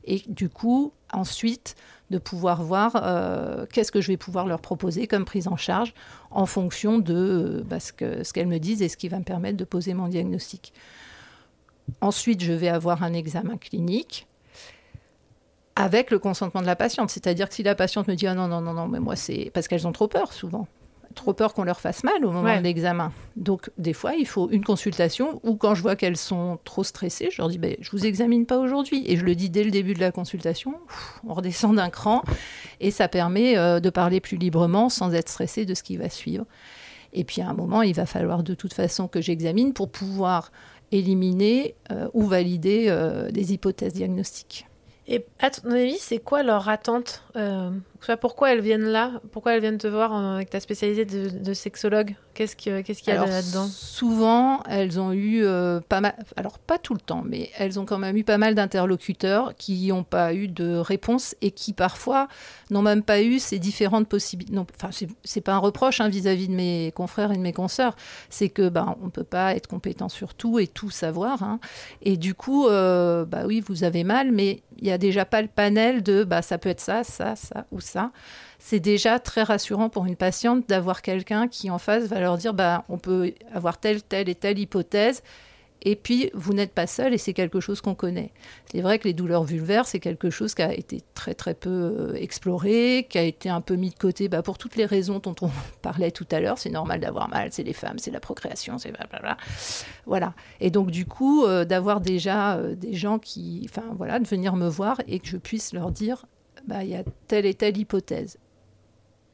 Et 0.04 0.22
du 0.28 0.48
coup, 0.48 0.92
ensuite, 1.12 1.76
de 2.10 2.18
pouvoir 2.18 2.62
voir 2.62 2.92
euh, 2.96 3.66
qu'est-ce 3.72 3.90
que 3.90 4.00
je 4.00 4.08
vais 4.08 4.16
pouvoir 4.16 4.46
leur 4.46 4.60
proposer 4.60 5.06
comme 5.06 5.24
prise 5.24 5.48
en 5.48 5.56
charge 5.56 5.94
en 6.30 6.46
fonction 6.46 6.98
de 6.98 7.14
euh, 7.14 7.62
bah, 7.64 7.80
ce 7.80 7.92
qu'elles 8.32 8.46
me 8.46 8.58
disent 8.58 8.82
et 8.82 8.88
ce 8.88 8.96
qui 8.96 9.08
va 9.08 9.18
me 9.18 9.24
permettre 9.24 9.56
de 9.56 9.64
poser 9.64 9.94
mon 9.94 10.08
diagnostic. 10.08 10.72
Ensuite, 12.00 12.42
je 12.42 12.52
vais 12.52 12.68
avoir 12.68 13.02
un 13.02 13.14
examen 13.14 13.56
clinique 13.56 14.26
avec 15.76 16.10
le 16.10 16.18
consentement 16.18 16.60
de 16.60 16.66
la 16.66 16.76
patiente. 16.76 17.10
C'est-à-dire 17.10 17.48
que 17.48 17.54
si 17.54 17.62
la 17.62 17.74
patiente 17.74 18.08
me 18.08 18.14
dit 18.14 18.26
ah 18.26 18.34
non, 18.34 18.48
non, 18.48 18.60
non, 18.60 18.72
non, 18.72 18.88
mais 18.88 19.00
moi 19.00 19.16
c'est 19.16 19.50
parce 19.54 19.68
qu'elles 19.68 19.86
ont 19.86 19.92
trop 19.92 20.08
peur 20.08 20.32
souvent 20.32 20.66
trop 21.14 21.32
peur 21.32 21.54
qu'on 21.54 21.64
leur 21.64 21.80
fasse 21.80 22.04
mal 22.04 22.24
au 22.24 22.30
moment 22.30 22.56
de 22.56 22.62
l'examen. 22.62 23.12
Donc, 23.36 23.70
des 23.78 23.92
fois, 23.92 24.14
il 24.14 24.26
faut 24.26 24.50
une 24.50 24.64
consultation 24.64 25.40
ou 25.42 25.56
quand 25.56 25.74
je 25.74 25.82
vois 25.82 25.96
qu'elles 25.96 26.16
sont 26.16 26.58
trop 26.64 26.84
stressées, 26.84 27.28
je 27.30 27.40
leur 27.40 27.48
dis 27.48 27.58
ben, 27.58 27.76
Je 27.80 27.90
vous 27.92 28.04
examine 28.04 28.44
pas 28.44 28.58
aujourd'hui. 28.58 29.04
Et 29.06 29.16
je 29.16 29.24
le 29.24 29.34
dis 29.34 29.48
dès 29.48 29.64
le 29.64 29.70
début 29.70 29.94
de 29.94 30.00
la 30.00 30.12
consultation. 30.12 30.74
on 31.26 31.32
redescend 31.32 31.76
d'un 31.76 31.90
cran 31.90 32.22
et 32.80 32.90
ça 32.90 33.08
permet 33.08 33.56
euh, 33.56 33.80
de 33.80 33.90
parler 33.90 34.20
plus 34.20 34.36
librement 34.36 34.88
sans 34.88 35.14
être 35.14 35.28
stressé 35.28 35.64
de 35.64 35.74
ce 35.74 35.82
qui 35.82 35.96
va 35.96 36.10
suivre. 36.10 36.44
Et 37.12 37.24
puis, 37.24 37.40
à 37.40 37.48
un 37.48 37.54
moment, 37.54 37.82
il 37.82 37.94
va 37.94 38.06
falloir 38.06 38.42
de 38.42 38.54
toute 38.54 38.74
façon 38.74 39.08
que 39.08 39.20
j'examine 39.20 39.72
pour 39.72 39.90
pouvoir 39.90 40.50
éliminer 40.90 41.76
euh, 41.90 42.08
ou 42.12 42.26
valider 42.26 42.86
euh, 42.88 43.30
des 43.30 43.52
hypothèses 43.52 43.94
diagnostiques. 43.94 44.66
Et 45.06 45.26
à 45.38 45.50
ton 45.50 45.70
avis, 45.70 45.98
c'est 45.98 46.18
quoi 46.18 46.42
leur 46.42 46.68
attente 46.68 47.22
euh, 48.10 48.16
Pourquoi 48.16 48.52
elles 48.52 48.60
viennent 48.60 48.86
là? 48.86 49.20
Pourquoi 49.32 49.54
elles 49.54 49.60
viennent 49.60 49.78
te 49.78 49.86
voir 49.86 50.14
avec 50.14 50.50
ta 50.50 50.60
spécialité 50.60 51.04
de, 51.04 51.54
sexologue? 51.54 52.14
Qu'est-ce 52.34 52.56
qu'il 52.56 52.72
y 52.72 53.10
a 53.10 53.26
là-dedans? 53.26 53.66
Souvent, 53.68 54.62
elles 54.68 54.98
ont 54.98 55.12
eu 55.12 55.44
euh, 55.44 55.80
pas 55.80 56.00
mal, 56.00 56.14
alors 56.36 56.58
pas 56.58 56.78
tout 56.78 56.94
le 56.94 57.00
temps, 57.00 57.22
mais 57.24 57.50
elles 57.58 57.78
ont 57.78 57.84
quand 57.84 57.98
même 57.98 58.16
eu 58.16 58.24
pas 58.24 58.38
mal 58.38 58.54
d'interlocuteurs 58.54 59.54
qui 59.56 59.88
n'ont 59.88 60.02
pas 60.02 60.34
eu 60.34 60.48
de 60.48 60.76
réponse 60.76 61.36
et 61.42 61.52
qui 61.52 61.72
parfois 61.72 62.28
n'ont 62.70 62.82
même 62.82 63.02
pas 63.02 63.22
eu 63.22 63.38
ces 63.38 63.58
différentes 63.58 64.08
possibilités. 64.08 64.58
Enfin, 64.58 64.90
c'est 65.22 65.40
pas 65.40 65.54
un 65.54 65.58
reproche 65.58 66.00
hein, 66.00 66.08
vis-à-vis 66.08 66.48
de 66.48 66.54
mes 66.54 66.92
confrères 66.94 67.30
et 67.32 67.36
de 67.36 67.42
mes 67.42 67.52
consoeurs, 67.52 67.94
c'est 68.30 68.48
que 68.48 68.68
ben, 68.68 68.96
on 69.02 69.10
peut 69.10 69.24
pas 69.24 69.54
être 69.54 69.66
compétent 69.66 70.08
sur 70.08 70.34
tout 70.34 70.58
et 70.58 70.66
tout 70.66 70.90
savoir. 70.90 71.42
Hein. 71.42 71.60
Et 72.02 72.16
du 72.16 72.34
coup, 72.34 72.66
euh, 72.66 73.24
bah 73.24 73.42
oui, 73.46 73.62
vous 73.66 73.84
avez 73.84 74.04
mal, 74.04 74.32
mais 74.32 74.62
il 74.78 74.84
n'y 74.84 74.92
a 74.92 74.98
déjà 74.98 75.24
pas 75.24 75.42
le 75.42 75.48
panel 75.48 76.02
de 76.02 76.24
bah, 76.24 76.42
ça 76.42 76.58
peut 76.58 76.68
être 76.68 76.80
ça, 76.80 77.04
ça, 77.04 77.36
ça 77.36 77.66
ou 77.70 77.80
C'est 78.58 78.80
déjà 78.80 79.18
très 79.18 79.42
rassurant 79.42 79.88
pour 79.88 80.06
une 80.06 80.16
patiente 80.16 80.68
d'avoir 80.68 81.02
quelqu'un 81.02 81.48
qui 81.48 81.70
en 81.70 81.78
face 81.78 82.04
va 82.04 82.20
leur 82.20 82.38
dire 82.38 82.54
bah, 82.54 82.84
on 82.88 82.98
peut 82.98 83.32
avoir 83.52 83.78
telle, 83.78 84.02
telle 84.02 84.28
et 84.28 84.34
telle 84.34 84.58
hypothèse 84.58 85.22
et 85.84 85.96
puis, 85.96 86.30
vous 86.32 86.54
n'êtes 86.54 86.72
pas 86.72 86.86
seul 86.86 87.12
et 87.12 87.18
c'est 87.18 87.34
quelque 87.34 87.60
chose 87.60 87.82
qu'on 87.82 87.94
connaît. 87.94 88.32
C'est 88.72 88.80
vrai 88.80 88.98
que 88.98 89.06
les 89.06 89.12
douleurs 89.12 89.44
vulvaires, 89.44 89.86
c'est 89.86 90.00
quelque 90.00 90.30
chose 90.30 90.54
qui 90.54 90.62
a 90.62 90.72
été 90.72 91.02
très 91.12 91.34
très 91.34 91.52
peu 91.52 91.68
euh, 91.70 92.14
exploré, 92.14 93.06
qui 93.08 93.18
a 93.18 93.22
été 93.22 93.50
un 93.50 93.60
peu 93.60 93.76
mis 93.76 93.90
de 93.90 93.98
côté 93.98 94.28
bah, 94.28 94.42
pour 94.42 94.56
toutes 94.56 94.76
les 94.76 94.86
raisons 94.86 95.18
dont 95.18 95.34
on 95.42 95.50
parlait 95.82 96.10
tout 96.10 96.26
à 96.30 96.40
l'heure. 96.40 96.58
C'est 96.58 96.70
normal 96.70 97.00
d'avoir 97.00 97.28
mal, 97.28 97.50
c'est 97.52 97.62
les 97.62 97.74
femmes, 97.74 97.98
c'est 97.98 98.10
la 98.10 98.20
procréation, 98.20 98.78
c'est 98.78 98.92
blablabla. 98.92 99.36
Voilà. 100.06 100.32
Et 100.60 100.70
donc, 100.70 100.90
du 100.90 101.04
coup, 101.04 101.44
euh, 101.44 101.66
d'avoir 101.66 102.00
déjà 102.00 102.56
euh, 102.56 102.74
des 102.74 102.94
gens 102.94 103.18
qui, 103.18 103.66
enfin 103.68 103.94
voilà, 103.96 104.18
de 104.18 104.26
venir 104.26 104.56
me 104.56 104.68
voir 104.68 105.02
et 105.06 105.20
que 105.20 105.28
je 105.28 105.36
puisse 105.36 105.74
leur 105.74 105.90
dire, 105.90 106.24
bah, 106.66 106.84
il 106.84 106.90
y 106.90 106.96
a 106.96 107.04
telle 107.28 107.46
et 107.46 107.54
telle 107.54 107.76
hypothèse. 107.76 108.38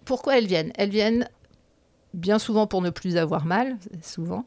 Pourquoi 0.04 0.38
elles 0.38 0.46
viennent? 0.46 0.72
Elles 0.76 0.90
viennent 0.90 1.28
bien 2.14 2.38
souvent 2.38 2.66
pour 2.66 2.82
ne 2.82 2.90
plus 2.90 3.16
avoir 3.16 3.44
mal, 3.44 3.76
souvent 4.02 4.46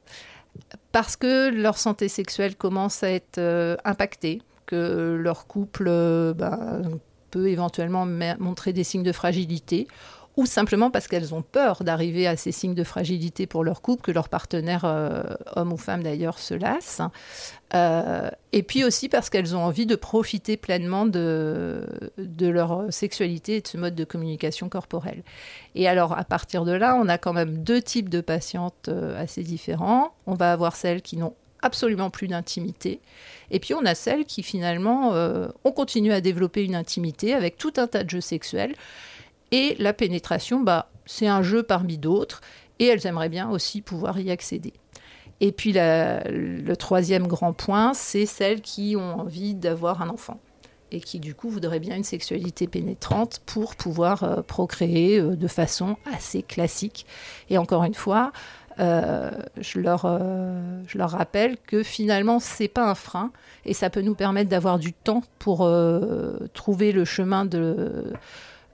parce 0.92 1.16
que 1.16 1.50
leur 1.50 1.78
santé 1.78 2.08
sexuelle 2.08 2.56
commence 2.56 3.04
à 3.04 3.10
être 3.10 3.38
euh, 3.38 3.76
impactée, 3.84 4.42
que 4.66 5.18
leur 5.20 5.48
couple 5.48 5.86
euh, 5.88 6.34
bah, 6.34 6.80
peut 7.32 7.50
éventuellement 7.50 8.06
montrer 8.40 8.74
des 8.74 8.84
signes 8.84 9.04
de 9.04 9.12
fragilité, 9.12 9.88
ou 10.36 10.46
simplement 10.46 10.90
parce 10.90 11.08
qu'elles 11.08 11.34
ont 11.34 11.44
peur 11.44 11.84
d'arriver 11.84 12.26
à 12.28 12.36
ces 12.36 12.52
signes 12.52 12.74
de 12.74 12.84
fragilité 12.84 13.46
pour 13.46 13.64
leur 13.64 13.82
couple, 13.82 14.02
que 14.02 14.12
leur 14.12 14.30
partenaire, 14.30 14.84
euh, 14.84 15.24
homme 15.56 15.74
ou 15.74 15.78
femme 15.78 16.02
d'ailleurs, 16.02 16.40
se 16.40 16.56
lasse. 16.56 17.02
Euh, 17.76 18.30
et 18.52 18.64
puis 18.64 18.84
aussi 18.84 19.10
parce 19.10 19.30
qu'elles 19.30 19.56
ont 19.56 19.64
envie 19.64 19.86
de 19.86 19.96
profiter 19.96 20.58
pleinement 20.58 21.06
de, 21.06 21.88
de 22.18 22.48
leur 22.48 22.92
sexualité 22.92 23.58
et 23.58 23.62
de 23.62 23.68
ce 23.68 23.78
mode 23.78 23.96
de 23.96 24.04
communication 24.04 24.70
corporelle. 24.70 25.24
Et 25.76 25.88
alors, 25.88 26.18
à 26.18 26.24
partir 26.24 26.66
de 26.66 26.72
là, 26.72 26.96
on 26.96 27.08
a 27.10 27.18
quand 27.20 27.34
même 27.34 27.64
deux 27.64 27.82
types 27.82 28.10
de 28.10 28.22
patientes 28.22 28.90
euh, 28.90 29.22
assez 29.22 29.44
différents. 29.44 30.14
On 30.26 30.34
va 30.34 30.52
avoir 30.52 30.76
celles 30.76 31.04
qui 31.04 31.18
n'ont 31.18 31.36
absolument 31.62 32.10
plus 32.10 32.28
d'intimité. 32.28 33.00
Et 33.50 33.60
puis 33.60 33.74
on 33.74 33.86
a 33.86 33.96
celles 33.96 34.26
qui 34.26 34.44
finalement 34.44 35.14
ont 35.64 35.72
continué 35.72 36.14
à 36.14 36.20
développer 36.20 36.62
une 36.66 36.76
intimité 36.76 37.34
avec 37.34 37.56
tout 37.58 37.72
un 37.78 37.88
tas 37.88 38.04
de 38.04 38.10
jeux 38.10 38.20
sexuels 38.20 38.76
et 39.54 39.76
la 39.78 39.94
pénétration, 39.94 40.62
bah, 40.62 40.90
c'est 41.06 41.28
un 41.28 41.44
jeu 41.44 41.62
parmi 41.62 42.00
d'autres, 42.00 42.42
et 42.80 42.88
elles 42.88 43.06
aimeraient 43.06 43.30
bien 43.30 43.52
aussi 43.52 43.82
pouvoir 43.82 44.20
y 44.20 44.32
accéder. 44.32 44.74
Et 45.42 45.52
puis 45.52 45.74
le 45.76 46.74
troisième 46.74 47.28
grand 47.28 47.54
point, 47.54 47.94
c'est 47.94 48.26
celles 48.26 48.62
qui 48.62 48.96
ont 48.98 49.20
envie 49.20 49.54
d'avoir 49.54 50.02
un 50.02 50.10
enfant 50.10 50.40
et 50.92 51.00
qui 51.00 51.20
du 51.20 51.36
coup 51.36 51.50
voudraient 51.50 51.80
bien 51.80 51.96
une 51.96 52.04
sexualité 52.04 52.68
pénétrante 52.68 53.42
pour 53.46 53.76
pouvoir 53.76 54.24
euh, 54.24 54.42
procréer 54.42 55.20
euh, 55.20 55.36
de 55.36 55.48
façon 55.48 55.98
assez 56.12 56.44
classique. 56.44 57.06
Et 57.50 57.58
encore 57.58 57.84
une 57.84 57.96
fois, 57.96 58.32
euh, 58.80 59.32
je, 59.60 59.80
leur, 59.80 60.02
je 60.88 60.98
leur 60.98 61.12
rappelle 61.12 61.58
que 61.68 61.84
finalement, 61.84 62.40
c'est 62.40 62.68
pas 62.68 62.90
un 62.90 62.96
frein 62.96 63.32
et 63.66 63.74
ça 63.74 63.92
peut 63.92 64.02
nous 64.02 64.16
permettre 64.16 64.50
d'avoir 64.50 64.80
du 64.80 64.94
temps 64.94 65.22
pour 65.38 65.70
trouver 66.54 66.92
le 66.92 67.06
chemin 67.06 67.46
de 67.46 68.14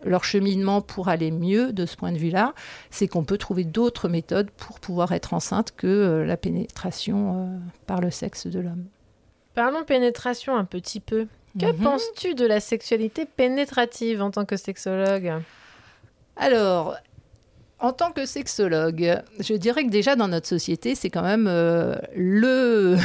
leur 0.04 0.24
cheminement 0.24 0.82
pour 0.82 1.10
aller 1.10 1.32
mieux 1.32 1.74
de 1.74 1.86
ce 1.86 1.96
point 1.96 2.12
de 2.12 2.18
vue-là, 2.18 2.54
c'est 2.90 3.08
qu'on 3.08 3.24
peut 3.24 3.38
trouver 3.38 3.64
d'autres 3.64 4.10
méthodes 4.10 4.50
pour 4.52 4.80
pouvoir 4.80 5.12
être 5.12 5.34
enceinte 5.34 5.74
que 5.76 5.88
euh, 5.88 6.26
la 6.26 6.38
pénétration 6.38 7.34
euh, 7.36 7.58
par 7.86 8.02
le 8.02 8.12
sexe 8.12 8.48
de 8.48 8.60
l'homme. 8.60 8.86
Parlons 9.54 9.84
pénétration 9.84 10.56
un 10.56 10.66
petit 10.66 11.00
peu. 11.00 11.28
Que 11.60 11.66
mhm. 11.66 11.84
penses-tu 11.84 12.36
de 12.36 12.46
la 12.46 12.60
sexualité 12.60 13.26
pénétrative 13.26 14.22
en 14.22 14.32
tant 14.32 14.46
que 14.46 14.56
sexologue? 14.56 15.34
Alors, 16.38 16.96
en 17.80 17.92
tant 17.92 18.12
que 18.12 18.26
sexologue, 18.26 19.22
je 19.40 19.54
dirais 19.54 19.84
que 19.84 19.90
déjà 19.90 20.16
dans 20.16 20.28
notre 20.28 20.48
société, 20.48 20.96
c'est 20.96 21.10
quand 21.10 21.24
même 21.24 21.48
euh, 21.48 21.96
le 22.16 22.98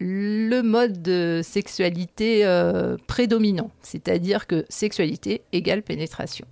le 0.00 0.62
mode 0.62 1.02
de 1.02 1.40
sexualité 1.42 2.44
euh, 2.44 2.96
prédominant, 3.06 3.70
c'est-à-dire 3.82 4.46
que 4.46 4.64
sexualité 4.68 5.42
égale 5.52 5.82
pénétration. 5.82 6.46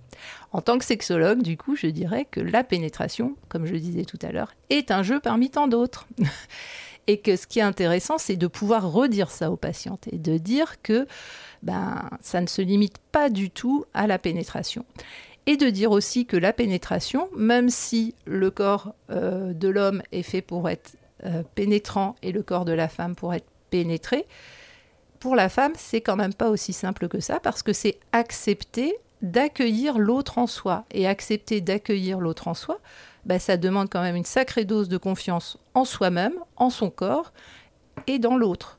En 0.51 0.61
tant 0.61 0.77
que 0.77 0.85
sexologue, 0.85 1.41
du 1.41 1.57
coup, 1.57 1.75
je 1.75 1.87
dirais 1.87 2.25
que 2.29 2.39
la 2.39 2.63
pénétration, 2.63 3.35
comme 3.49 3.65
je 3.65 3.75
disais 3.75 4.05
tout 4.05 4.19
à 4.21 4.31
l'heure, 4.31 4.53
est 4.69 4.91
un 4.91 5.03
jeu 5.03 5.19
parmi 5.19 5.49
tant 5.49 5.67
d'autres. 5.67 6.07
et 7.07 7.19
que 7.19 7.35
ce 7.37 7.47
qui 7.47 7.59
est 7.59 7.63
intéressant, 7.63 8.17
c'est 8.17 8.35
de 8.35 8.47
pouvoir 8.47 8.91
redire 8.91 9.31
ça 9.31 9.49
aux 9.49 9.55
patientes 9.55 10.07
et 10.11 10.17
de 10.17 10.37
dire 10.37 10.81
que 10.81 11.07
ben, 11.63 12.09
ça 12.21 12.41
ne 12.41 12.47
se 12.47 12.61
limite 12.61 12.97
pas 13.11 13.29
du 13.29 13.49
tout 13.49 13.85
à 13.93 14.07
la 14.07 14.19
pénétration 14.19 14.85
et 15.45 15.55
de 15.55 15.69
dire 15.69 15.91
aussi 15.91 16.25
que 16.25 16.35
la 16.35 16.51
pénétration, 16.51 17.29
même 17.35 17.69
si 17.69 18.13
le 18.25 18.51
corps 18.51 18.93
euh, 19.09 19.53
de 19.53 19.69
l'homme 19.69 20.03
est 20.11 20.23
fait 20.23 20.41
pour 20.41 20.69
être 20.69 20.97
euh, 21.25 21.43
pénétrant 21.55 22.15
et 22.21 22.31
le 22.31 22.43
corps 22.43 22.65
de 22.65 22.73
la 22.73 22.87
femme 22.87 23.15
pour 23.15 23.33
être 23.33 23.47
pénétré. 23.69 24.25
Pour 25.19 25.35
la 25.35 25.49
femme, 25.49 25.73
c'est 25.75 26.01
quand 26.01 26.15
même 26.15 26.33
pas 26.33 26.49
aussi 26.49 26.73
simple 26.73 27.07
que 27.07 27.19
ça 27.19 27.39
parce 27.39 27.63
que 27.63 27.73
c'est 27.73 27.99
accepter 28.11 28.95
d'accueillir 29.21 29.97
l'autre 29.97 30.37
en 30.37 30.47
soi. 30.47 30.85
Et 30.91 31.07
accepter 31.07 31.61
d'accueillir 31.61 32.19
l'autre 32.19 32.47
en 32.47 32.53
soi, 32.53 32.79
bah, 33.25 33.39
ça 33.39 33.57
demande 33.57 33.89
quand 33.89 34.01
même 34.01 34.15
une 34.15 34.25
sacrée 34.25 34.65
dose 34.65 34.89
de 34.89 34.97
confiance 34.97 35.57
en 35.73 35.85
soi-même, 35.85 36.35
en 36.55 36.69
son 36.69 36.89
corps 36.89 37.33
et 38.05 38.19
dans 38.19 38.37
l'autre. 38.37 38.77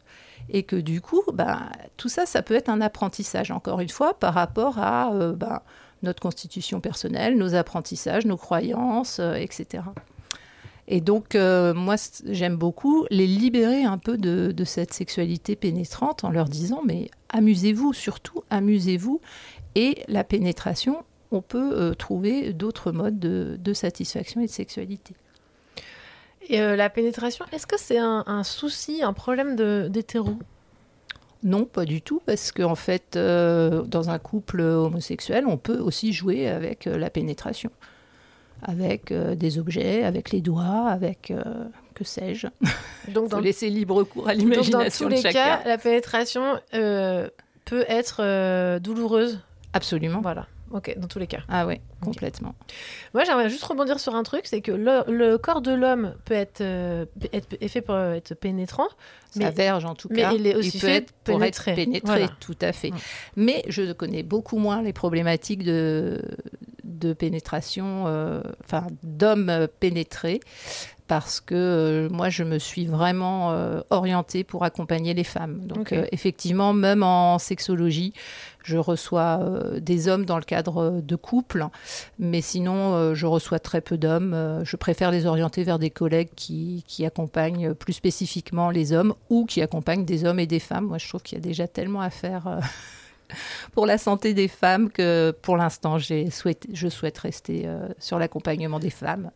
Et 0.49 0.63
que 0.63 0.77
du 0.77 1.01
coup, 1.01 1.23
bah, 1.33 1.69
tout 1.97 2.09
ça, 2.09 2.25
ça 2.25 2.43
peut 2.43 2.55
être 2.55 2.71
un 2.71 2.81
apprentissage, 2.81 3.51
encore 3.51 3.81
une 3.81 3.89
fois, 3.89 4.19
par 4.19 4.35
rapport 4.35 4.79
à 4.79 5.13
euh, 5.13 5.33
bah, 5.33 5.63
notre 6.03 6.21
constitution 6.21 6.81
personnelle, 6.81 7.37
nos 7.37 7.55
apprentissages, 7.55 8.25
nos 8.25 8.37
croyances, 8.37 9.19
euh, 9.19 9.35
etc. 9.35 9.83
Et 10.91 11.03
donc, 11.03 11.35
euh, 11.35 11.75
moi, 11.75 11.97
j'aime 12.25 12.57
beaucoup 12.57 13.07
les 13.11 13.27
libérer 13.27 13.85
un 13.85 13.99
peu 13.99 14.17
de, 14.17 14.53
de, 14.57 14.65
cette 14.65 14.95
sexualité 14.95 15.55
pénétrante 15.55 16.25
en 16.25 16.31
leur 16.31 16.49
disant, 16.49 16.81
mais 16.85 17.11
amusez-vous, 17.29 17.93
surtout 17.93 18.43
amusez-vous. 18.49 19.21
Et 19.75 20.03
la 20.09 20.25
pénétration, 20.25 21.05
on 21.31 21.43
peut 21.43 21.73
euh, 21.75 21.95
trouver 21.95 22.55
d'autres 22.55 22.91
modes 22.91 23.19
de, 23.19 23.59
de, 23.61 23.73
satisfaction 23.75 24.41
et 24.41 24.47
de 24.47 24.51
sexualité. 24.51 25.15
Et 26.49 26.61
euh, 26.61 26.75
la 26.75 26.89
pénétration, 26.89 27.45
est-ce 27.53 27.67
que 27.67 27.79
c'est 27.79 27.99
un, 27.99 28.25
un, 28.27 28.43
souci, 28.43 29.03
un 29.03 29.13
problème 29.13 29.57
d'hétéro? 29.91 30.39
Non, 31.43 31.67
pas 31.67 31.85
du 31.85 32.01
tout, 32.01 32.23
parce 32.25 32.51
qu'en 32.51 32.75
fait, 32.75 33.15
euh, 33.17 33.83
dans 33.83 34.09
un 34.09 34.19
couple 34.19 34.63
homosexuel, 34.63 35.45
on 35.47 35.59
peut 35.59 35.79
aussi 35.79 36.15
jouer 36.15 36.49
avec 36.49 36.87
la 36.87 37.11
pénétration, 37.11 37.71
avec 38.63 39.13
euh, 39.13 39.35
des 39.35 39.59
objets, 39.59 40.05
avec 40.05 40.31
les 40.31 40.41
doigts, 40.41 40.89
avec 40.89 41.33
que 41.95 42.05
sais-je. 42.05 42.47
Donc, 43.13 43.31
dans... 43.31 43.41
laisser 43.41 43.71
libre 43.71 44.05
cours 44.05 44.29
à 44.29 44.35
l'imagination 44.35 45.09
de 45.09 45.17
chacun. 45.17 45.23
Dans 45.23 45.23
tous 45.23 45.27
les 45.27 45.33
cas, 45.33 45.61
la 45.65 45.79
pénétration 45.79 46.61
peut 46.73 47.85
être 47.89 48.79
douloureuse. 48.79 49.41
Absolument. 49.73 50.21
Voilà. 50.21 50.47
Ok, 50.71 50.95
dans 50.99 51.09
tous 51.09 51.19
les 51.19 51.27
cas. 51.27 51.41
Ah 51.49 51.67
ouais, 51.67 51.81
complètement. 52.03 52.55
Moi, 53.15 53.25
j'aimerais 53.25 53.49
juste 53.49 53.65
rebondir 53.65 53.99
sur 53.99 54.15
un 54.15 54.23
truc, 54.23 54.43
c'est 54.45 54.61
que 54.61 54.71
le, 54.71 55.03
le, 55.09 55.39
corps 55.39 55.63
de 55.63 55.73
l'homme 55.73 56.15
peut 56.27 56.35
être, 56.35 56.61
être, 57.33 57.57
est 57.59 57.69
fait 57.69 57.81
pour 57.81 57.97
être 57.97 58.35
pénétrant, 58.35 58.89
ça 59.31 59.51
verge 59.51 59.87
en 59.87 59.95
tout 59.95 60.09
cas. 60.09 60.31
Mais 60.31 60.37
il 60.37 60.47
est 60.47 60.55
aussi 60.55 60.79
peut 60.79 60.87
fait 60.87 60.97
être 60.97 61.13
pour 61.25 61.43
être 61.43 61.65
pénétré, 61.65 62.27
tout 62.41 62.57
à 62.61 62.73
fait. 62.73 62.91
Mais 63.37 63.65
je 63.69 63.93
connais 63.93 64.23
beaucoup 64.23 64.59
moins 64.59 64.83
les 64.83 64.93
problématiques 64.93 65.65
de, 65.65 66.21
de 66.99 67.13
pénétration, 67.13 68.05
euh, 68.07 68.41
enfin 68.65 68.87
d'hommes 69.03 69.69
pénétrés, 69.81 70.41
parce 71.07 71.41
que 71.41 71.55
euh, 71.55 72.09
moi, 72.11 72.29
je 72.29 72.45
me 72.45 72.59
suis 72.59 72.87
vraiment 72.87 73.53
euh, 73.53 73.81
orientée 73.91 74.45
pour 74.45 74.65
accompagner 74.65 75.15
les 75.15 75.25
femmes. 75.25 75.61
Donc, 75.67 75.95
effectivement, 76.13 76.73
même 76.73 77.03
en 77.03 77.39
sexologie, 77.39 78.13
je 78.63 78.77
reçois 78.77 79.41
des 79.81 80.09
hommes 80.09 80.27
dans 80.27 80.37
le 80.37 80.45
cadre 80.45 81.01
de 81.01 81.17
couples, 81.17 81.67
mais 82.19 82.43
sinon, 82.43 83.15
je 83.15 83.25
reçois 83.25 83.59
très 83.59 83.81
peu 83.81 83.97
d'hommes. 83.97 84.61
je 84.63 84.77
préfère 84.77 85.11
les 85.11 85.25
orienter 85.25 85.65
vers 85.65 85.79
des 85.79 85.89
collègues 85.89 86.29
qui, 86.37 86.85
qui, 86.87 87.07
accompagnent 87.07 87.73
plus 87.73 87.95
spécifiquement 87.95 88.69
les 88.69 88.93
hommes 88.93 89.15
ou 89.31 89.47
qui 89.47 89.63
accompagnent 89.63 90.05
des 90.05 90.27
hommes 90.27 90.39
et 90.39 90.47
des 90.47 90.59
femmes. 90.59 90.85
Moi, 90.85 90.99
je 90.99 91.09
trouve 91.09 91.23
qu'il 91.23 91.39
y 91.39 91.41
a 91.41 91.45
déjà 91.45 91.67
tellement 91.67 92.03
à 92.03 92.11
faire 92.11 92.61
pour 93.73 93.87
la 93.87 93.99
santé 93.99 94.35
des 94.35 94.49
femmes 94.49 94.91
que 94.91 95.35
pour 95.43 95.57
l'instant 95.57 95.99
souhaité, 95.99 96.69
je 96.73 96.89
souhaite 96.89 97.19
rester 97.19 97.63
euh, 97.67 97.89
sur 97.99 98.19
l'accompagnement 98.19 98.79
des 98.79 98.91
femmes, 98.91 99.31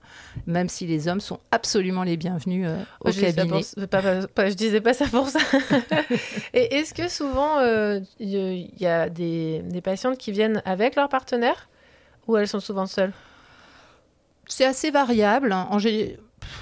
même 0.46 0.68
si 0.68 0.86
les 0.86 1.08
hommes 1.08 1.20
sont 1.20 1.40
absolument 1.50 2.02
les 2.02 2.16
bienvenus 2.16 2.66
euh, 2.68 2.82
au 3.00 3.10
je 3.10 3.20
cabinet. 3.20 3.60
je 3.62 4.54
disais 4.54 4.80
pas 4.80 4.94
ça 4.94 5.06
pour 5.06 5.28
ça. 5.28 5.40
Et 6.54 6.76
est-ce 6.76 6.94
que 6.94 7.08
souvent 7.08 7.60
il 7.60 8.36
euh, 8.36 8.64
y, 8.78 8.86
a 8.86 9.08
des, 9.08 9.62
des, 9.64 9.80
patientes 9.80 10.18
qui 10.18 10.32
viennent 10.32 10.62
avec 10.64 10.96
leur 10.96 11.08
partenaire 11.08 11.68
ou 12.26 12.36
elles 12.36 12.48
sont 12.48 12.60
souvent 12.60 12.86
seules? 12.86 13.12
C'est 14.46 14.66
assez 14.66 14.90
variable. 14.90 15.52
En, 15.52 15.78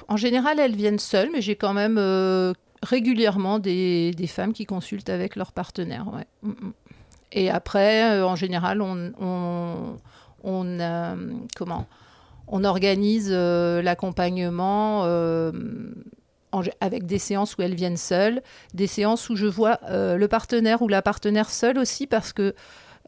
en, 0.08 0.16
général, 0.16 0.60
elles 0.60 0.76
viennent 0.76 0.98
seules, 0.98 1.30
mais 1.32 1.40
j'ai 1.40 1.56
quand 1.56 1.72
même 1.72 1.98
régulièrement 2.82 3.58
des, 3.58 4.12
des, 4.12 4.26
femmes 4.26 4.52
qui 4.52 4.64
consultent 4.64 5.10
avec 5.10 5.36
leur 5.36 5.52
partenaire. 5.52 6.06
Ouais. 6.12 6.26
Mm, 6.42 6.50
mm. 6.50 6.72
Et 7.32 7.50
après, 7.50 8.18
euh, 8.18 8.26
en 8.26 8.36
général, 8.36 8.82
on, 8.82 9.12
on, 10.42 10.80
euh, 10.80 11.14
comment 11.56 11.86
on 12.48 12.64
organise 12.64 13.30
euh, 13.30 13.80
l'accompagnement 13.80 15.04
avec 16.80 17.06
des 17.06 17.18
séances 17.20 17.56
où 17.56 17.62
elles 17.62 17.76
viennent 17.76 17.96
seules, 17.96 18.42
des 18.74 18.88
séances 18.88 19.30
où 19.30 19.36
je 19.36 19.46
vois 19.46 19.78
le 19.88 20.26
partenaire 20.26 20.82
ou 20.82 20.88
la 20.88 21.00
partenaire 21.00 21.48
seule 21.48 21.78
aussi 21.78 22.08
parce 22.08 22.32
que 22.32 22.54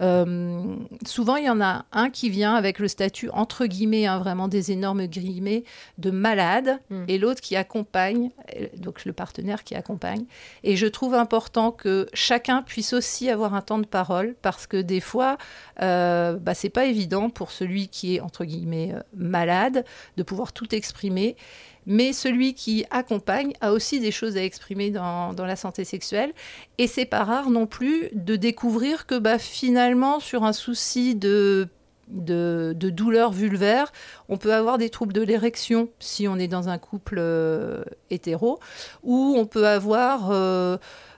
euh, 0.00 0.76
souvent, 1.06 1.36
il 1.36 1.44
y 1.44 1.50
en 1.50 1.60
a 1.60 1.84
un 1.92 2.10
qui 2.10 2.30
vient 2.30 2.54
avec 2.54 2.78
le 2.78 2.88
statut, 2.88 3.28
entre 3.30 3.66
guillemets, 3.66 4.06
hein, 4.06 4.18
vraiment 4.18 4.48
des 4.48 4.72
énormes 4.72 5.06
guillemets, 5.06 5.64
de 5.98 6.10
malade, 6.10 6.78
hmm. 6.90 7.04
et 7.08 7.18
l'autre 7.18 7.40
qui 7.40 7.56
accompagne, 7.56 8.30
euh, 8.56 8.66
donc 8.76 9.04
le 9.04 9.12
partenaire 9.12 9.64
qui 9.64 9.74
accompagne. 9.74 10.24
Et 10.64 10.76
je 10.76 10.86
trouve 10.86 11.14
important 11.14 11.70
que 11.70 12.08
chacun 12.14 12.62
puisse 12.62 12.92
aussi 12.92 13.28
avoir 13.28 13.54
un 13.54 13.60
temps 13.60 13.78
de 13.78 13.86
parole, 13.86 14.34
parce 14.42 14.66
que 14.66 14.78
des 14.78 15.00
fois, 15.00 15.36
euh, 15.82 16.36
bah, 16.36 16.54
c'est 16.54 16.70
pas 16.70 16.86
évident 16.86 17.28
pour 17.28 17.50
celui 17.50 17.88
qui 17.88 18.16
est, 18.16 18.20
entre 18.20 18.44
guillemets, 18.44 18.94
malade, 19.14 19.84
de 20.16 20.22
pouvoir 20.22 20.52
tout 20.52 20.74
exprimer 20.74 21.36
mais 21.86 22.12
celui 22.12 22.54
qui 22.54 22.84
accompagne 22.90 23.52
a 23.60 23.72
aussi 23.72 24.00
des 24.00 24.10
choses 24.10 24.36
à 24.36 24.44
exprimer 24.44 24.90
dans, 24.90 25.34
la 25.36 25.56
santé 25.56 25.84
sexuelle. 25.84 26.32
Et 26.78 26.86
c'est 26.86 27.04
pas 27.04 27.24
rare 27.24 27.50
non 27.50 27.66
plus 27.66 28.08
de 28.12 28.36
découvrir 28.36 29.06
que 29.06 29.18
bah, 29.18 29.38
finalement, 29.38 30.20
sur 30.20 30.44
un 30.44 30.52
souci 30.52 31.14
de 31.14 31.68
de, 32.08 32.90
douleur 32.90 33.32
vulvaire. 33.32 33.92
On 34.28 34.36
peut 34.36 34.52
avoir 34.52 34.78
des 34.78 34.90
troubles 34.90 35.12
de 35.12 35.22
l'érection 35.22 35.88
si 35.98 36.28
on 36.28 36.36
est 36.36 36.48
dans 36.48 36.68
un 36.68 36.78
couple 36.78 37.16
euh, 37.18 37.84
hétéro, 38.10 38.58
ou 39.02 39.34
on 39.36 39.46
peut 39.46 39.66
avoir 39.66 40.30
euh, 40.30 40.76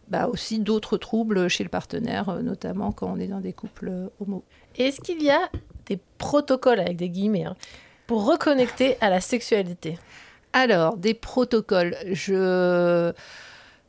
bah, 0.09 0.29
aussi 0.29 0.59
d'autres 0.61 0.96
troubles 0.96 1.48
chez 1.48 1.64
le 1.64 1.70
partenaire, 1.70 2.29
euh, 2.29 2.42
notamment 2.42 2.92
quand 2.92 3.11
on 3.11 3.18
est 3.18 3.27
dans 3.27 3.40
des 3.40 3.53
couples 3.53 4.11
homo. 4.20 4.44
Est-ce 4.77 5.00
qu'il 5.00 5.22
y 5.22 5.31
a 5.31 5.50
des 5.87 5.98
protocoles, 6.18 6.81
avec 6.81 6.96
des 6.96 7.09
guillemets, 7.09 7.44
hein, 7.44 7.57
pour 8.07 8.27
reconnecter 8.27 8.96
à 9.00 9.11
la 9.11 9.20
sexualité? 9.20 9.98
Alors, 10.55 10.97
des 10.97 11.14
protocoles. 11.14 11.97
Je 12.12 13.12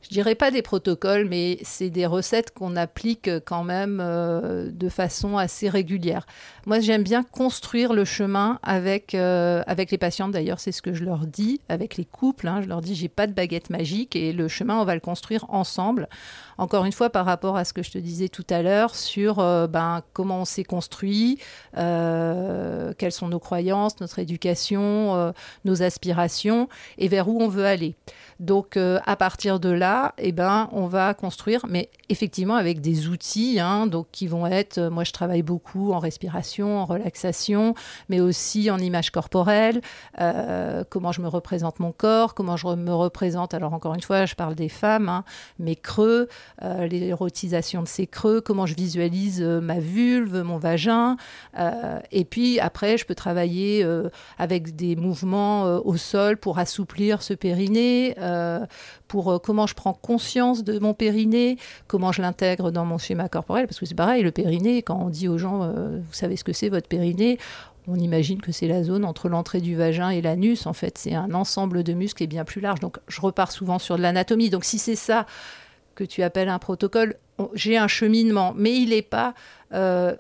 je 0.06 0.14
dirais 0.14 0.36
pas 0.36 0.52
des 0.52 0.62
protocoles, 0.62 1.26
mais 1.26 1.58
c'est 1.64 1.90
des 1.90 2.06
recettes 2.06 2.54
qu'on 2.54 2.76
applique 2.76 3.28
quand 3.44 3.64
même 3.64 4.00
euh, 4.00 4.70
de 4.72 4.88
façon 4.88 5.38
assez 5.38 5.68
régulière. 5.68 6.28
Moi, 6.68 6.80
j'aime 6.80 7.02
bien 7.02 7.24
construire 7.24 7.92
le 7.92 8.06
chemin 8.06 8.60
avec, 8.62 9.16
euh, 9.16 9.64
avec 9.66 9.90
les 9.90 9.98
patientes. 9.98 10.32
D'ailleurs, 10.32 10.60
c'est 10.60 10.72
ce 10.72 10.84
que 10.84 10.94
je 10.94 11.04
leur 11.04 11.26
dis, 11.26 11.60
avec 11.70 11.98
les 11.98 12.06
couples. 12.06 12.48
Hein. 12.48 12.62
je 12.62 12.68
leur 12.68 12.82
dis, 12.82 12.94
j'ai 12.94 13.10
pas 13.10 13.26
de 13.26 13.34
baguette 13.34 13.72
magique 13.72 14.16
et 14.16 14.32
le 14.32 14.48
chemin, 14.48 14.80
on 14.80 14.86
va 14.86 14.94
le 14.94 15.02
construire 15.02 15.46
ensemble. 15.50 16.08
Encore 16.60 16.86
une 16.86 16.92
fois, 16.92 17.10
par 17.10 17.26
rapport 17.26 17.58
à 17.58 17.66
ce 17.66 17.74
que 17.74 17.82
je 17.82 17.90
te 17.90 17.98
disais 17.98 18.30
tout 18.30 18.46
à 18.52 18.62
l'heure 18.62 18.94
sur 18.94 19.40
euh, 19.40 19.66
ben, 19.66 20.04
comment 20.14 20.42
on 20.42 20.46
s'est 20.46 20.64
construit, 20.64 21.40
quelles 22.98 23.12
sont 23.12 23.28
nos 23.28 23.40
croyances, 23.40 24.00
notre 24.00 24.20
éducation, 24.20 25.34
nos 25.66 25.84
aspirations 25.84 26.68
et 26.98 27.08
vers 27.08 27.28
où 27.28 27.42
on 27.42 27.48
veut 27.48 27.66
aller. 27.66 27.96
Donc, 28.40 28.78
à 28.78 29.16
partir 29.16 29.60
de 29.60 29.70
là, 29.70 30.14
eh 30.18 30.32
ben, 30.32 30.70
on 30.72 30.88
va 30.88 31.14
construire, 31.14 31.66
mais 31.68 31.90
effectivement 32.10 32.56
avec 32.56 32.82
des 32.82 33.08
outils, 33.08 33.60
hein, 33.60 33.88
donc 33.88 34.08
qui 34.12 34.28
vont 34.28 34.46
être, 34.46 34.80
moi 34.90 35.04
je 35.04 35.12
travaille 35.12 35.42
beaucoup 35.42 35.92
en 35.94 36.00
respiration, 36.00 36.80
en 36.80 36.86
relaxation, 36.86 37.74
mais 38.10 38.20
aussi 38.20 38.70
en 38.70 38.78
image 38.78 39.12
corporelle, 39.12 39.82
euh, 40.20 40.84
comment 40.90 41.12
je 41.12 41.22
me 41.22 41.28
représente 41.28 41.80
mon 41.80 41.92
corps, 41.92 42.34
comment 42.34 42.58
je 42.58 42.68
me 42.68 42.94
représente, 42.94 43.54
alors 43.54 43.74
encore 43.74 43.96
une 43.96 44.02
fois, 44.02 44.26
je 44.26 44.36
parle 44.36 44.56
des 44.56 44.70
femmes, 44.70 45.10
hein, 45.10 45.24
mes 45.60 45.76
creux, 45.76 46.28
euh, 46.64 46.88
l'érotisation 46.88 47.82
de 47.82 47.88
ces 47.88 48.08
creux, 48.08 48.42
comment 48.42 48.66
je 48.66 48.76
visualise 48.76 49.42
euh, 49.42 49.62
ma 49.62 49.80
vulve, 49.80 50.42
mon 50.42 50.58
vagin, 50.58 51.18
et 52.12 52.26
puis 52.26 52.60
après, 52.60 52.85
je 52.98 53.06
peux 53.06 53.16
travailler 53.16 53.86
avec 54.38 54.76
des 54.76 54.96
mouvements 54.96 55.64
au 55.64 55.98
sol 55.98 56.38
pour 56.38 56.60
assouplir 56.60 57.22
ce 57.22 57.34
périnée, 57.34 58.16
pour 59.08 59.42
comment 59.42 59.68
je 59.68 59.74
prends 59.74 59.94
conscience 59.94 60.64
de 60.64 60.80
mon 60.80 60.94
périnée, 60.94 61.58
comment 61.88 62.12
je 62.12 62.22
l'intègre 62.22 62.72
dans 62.72 62.86
mon 62.86 62.98
schéma 62.98 63.30
corporel, 63.30 63.68
parce 63.68 63.80
que 63.80 63.86
c'est 63.86 63.96
pareil, 63.96 64.24
le 64.24 64.32
périnée, 64.32 64.82
quand 64.82 65.00
on 65.00 65.10
dit 65.10 65.28
aux 65.28 65.38
gens, 65.38 65.64
euh, 65.64 66.00
vous 66.00 66.14
savez 66.14 66.36
ce 66.36 66.44
que 66.44 66.54
c'est 66.54 66.70
votre 66.70 66.88
périnée, 66.88 67.38
on 67.88 67.96
imagine 67.96 68.42
que 68.42 68.52
c'est 68.52 68.68
la 68.68 68.84
zone 68.84 69.06
entre 69.06 69.30
l'entrée 69.30 69.62
du 69.62 69.76
vagin 69.76 70.10
et 70.10 70.22
l'anus. 70.22 70.66
En 70.66 70.74
fait, 70.74 70.98
c'est 70.98 71.14
un 71.14 71.34
ensemble 71.36 71.84
de 71.84 71.94
muscles 71.94 72.18
qui 72.18 72.28
bien 72.28 72.44
plus 72.44 72.60
large. 72.60 72.80
Donc, 72.80 72.98
je 73.08 73.22
repars 73.22 73.52
souvent 73.52 73.78
sur 73.78 73.96
de 73.96 74.02
l'anatomie. 74.02 74.50
Donc, 74.50 74.66
si 74.66 74.80
c'est 74.80 74.96
ça 74.96 75.28
que 75.94 76.04
tu 76.04 76.24
appelles 76.24 76.50
un 76.50 76.58
protocole, 76.58 77.16
j'ai 77.54 77.78
un 77.78 77.88
cheminement, 77.88 78.54
mais 78.58 78.76
il 78.76 78.90
n'est 78.90 79.04
pas 79.04 79.36
euh, 79.74 80.16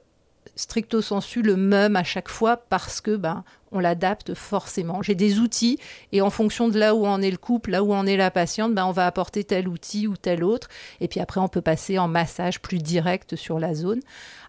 stricto 0.55 1.01
sensu 1.01 1.41
le 1.41 1.55
même 1.55 1.95
à 1.95 2.03
chaque 2.03 2.29
fois 2.29 2.57
parce 2.57 3.01
que 3.01 3.15
ben 3.15 3.43
on 3.71 3.79
l'adapte 3.79 4.33
forcément. 4.33 5.01
J'ai 5.01 5.15
des 5.15 5.39
outils 5.39 5.79
et 6.13 6.21
en 6.21 6.29
fonction 6.29 6.69
de 6.69 6.79
là 6.79 6.95
où 6.95 7.05
en 7.05 7.21
est 7.21 7.31
le 7.31 7.37
couple, 7.37 7.71
là 7.71 7.83
où 7.83 7.93
en 7.93 8.05
est 8.05 8.15
la 8.15 8.31
patiente, 8.31 8.73
ben 8.73 8.85
on 8.85 8.91
va 8.91 9.05
apporter 9.05 9.43
tel 9.43 9.67
outil 9.67 10.07
ou 10.07 10.15
tel 10.15 10.43
autre. 10.43 10.69
Et 11.01 11.09
puis 11.09 11.19
après, 11.19 11.41
on 11.41 11.49
peut 11.49 11.61
passer 11.61 11.99
en 11.99 12.07
massage 12.07 12.61
plus 12.61 12.77
direct 12.77 13.35
sur 13.35 13.59
la 13.59 13.75
zone 13.75 13.99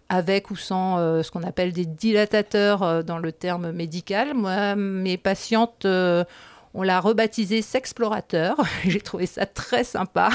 avec 0.09 0.51
ou 0.51 0.57
sans 0.57 0.99
euh, 0.99 1.23
ce 1.23 1.31
qu'on 1.31 1.43
appelle 1.43 1.73
des 1.73 1.87
dilatateurs 1.87 2.83
euh, 2.83 3.03
dans 3.03 3.19
le 3.19 3.33
terme 3.33 3.73
médical. 3.73 4.35
Moi, 4.35 4.77
mes 4.77 5.17
patientes, 5.17 5.85
euh, 5.85 6.25
on 6.75 6.83
l'a 6.83 7.01
rebaptisé 7.01 7.63
sexplorateur. 7.63 8.57
J'ai 8.85 9.01
trouvé 9.01 9.27
ça 9.27 9.47
très 9.47 9.85
sympa. 9.85 10.31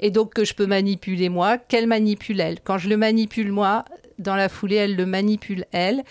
Et 0.00 0.10
donc 0.10 0.34
que 0.34 0.44
je 0.44 0.54
peux 0.54 0.66
manipuler 0.66 1.28
moi, 1.28 1.56
qu'elle 1.56 1.86
manipule 1.86 2.40
elle. 2.40 2.60
Quand 2.60 2.78
je 2.78 2.88
le 2.88 2.96
manipule 2.96 3.50
moi, 3.52 3.84
dans 4.18 4.36
la 4.36 4.48
foulée, 4.48 4.76
elle 4.76 4.96
le 4.96 5.06
manipule 5.06 5.64
elle. 5.72 6.02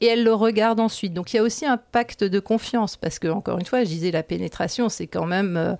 et 0.00 0.06
elle 0.06 0.24
le 0.24 0.34
regarde 0.34 0.78
ensuite. 0.80 1.14
Donc 1.14 1.32
il 1.32 1.36
y 1.36 1.38
a 1.38 1.42
aussi 1.42 1.64
un 1.64 1.78
pacte 1.78 2.22
de 2.22 2.38
confiance 2.38 2.96
parce 2.96 3.18
que 3.18 3.28
encore 3.28 3.58
une 3.58 3.66
fois, 3.66 3.80
je 3.80 3.88
disais 3.88 4.10
la 4.10 4.22
pénétration, 4.22 4.88
c'est 4.88 5.06
quand 5.06 5.26
même 5.26 5.56
euh, 5.56 5.74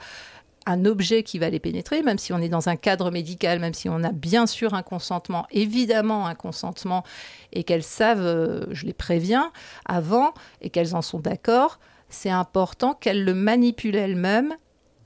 un 0.67 0.85
objet 0.85 1.23
qui 1.23 1.39
va 1.39 1.49
les 1.49 1.61
pénétrer, 1.61 2.03
même 2.03 2.19
si 2.19 2.33
on 2.33 2.39
est 2.39 2.49
dans 2.49 2.69
un 2.69 2.77
cadre 2.77 3.11
médical, 3.11 3.61
même 3.61 3.75
si 3.75 3.89
on 3.89 4.03
a 4.03 4.13
bien 4.13 4.47
sûr 4.47 4.75
un 4.75 4.83
consentement, 4.83 5.47
évidemment 5.53 6.27
un 6.27 6.35
consentement, 6.35 7.05
et 7.53 7.63
qu'elles 7.63 7.85
savent, 7.85 8.25
euh, 8.25 8.67
je 8.73 8.85
les 8.85 8.93
préviens 8.93 9.53
avant, 9.85 10.35
et 10.61 10.71
qu'elles 10.71 10.97
en 10.97 11.03
sont 11.03 11.21
d'accord, 11.21 11.79
c'est 12.09 12.31
important 12.31 12.95
qu'elles 12.95 13.25
le 13.25 13.35
manipulent 13.35 13.97
elles-mêmes 13.97 14.55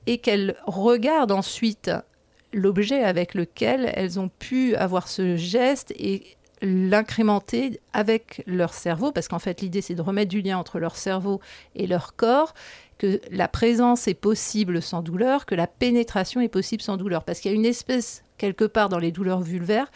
et 0.07 0.17
qu'elles 0.17 0.55
regardent 0.65 1.31
ensuite 1.31 1.91
l'objet 2.53 3.03
avec 3.03 3.33
lequel 3.33 3.91
elles 3.95 4.19
ont 4.19 4.29
pu 4.29 4.75
avoir 4.75 5.07
ce 5.07 5.35
geste 5.35 5.93
et 5.97 6.37
l'incrémenter 6.61 7.79
avec 7.93 8.43
leur 8.45 8.73
cerveau, 8.73 9.11
parce 9.11 9.27
qu'en 9.27 9.39
fait 9.39 9.61
l'idée 9.61 9.81
c'est 9.81 9.95
de 9.95 10.01
remettre 10.01 10.29
du 10.29 10.41
lien 10.41 10.57
entre 10.57 10.79
leur 10.79 10.95
cerveau 10.95 11.39
et 11.75 11.87
leur 11.87 12.15
corps, 12.15 12.53
que 12.97 13.19
la 13.31 13.47
présence 13.47 14.07
est 14.07 14.13
possible 14.13 14.81
sans 14.81 15.01
douleur, 15.01 15.47
que 15.47 15.55
la 15.55 15.65
pénétration 15.65 16.39
est 16.39 16.49
possible 16.49 16.83
sans 16.83 16.97
douleur. 16.97 17.23
Parce 17.23 17.39
qu'il 17.39 17.49
y 17.49 17.53
a 17.53 17.57
une 17.57 17.65
espèce, 17.65 18.23
quelque 18.37 18.65
part 18.65 18.89
dans 18.89 18.99
les 18.99 19.11
douleurs 19.11 19.41
vulvaires, 19.41 19.91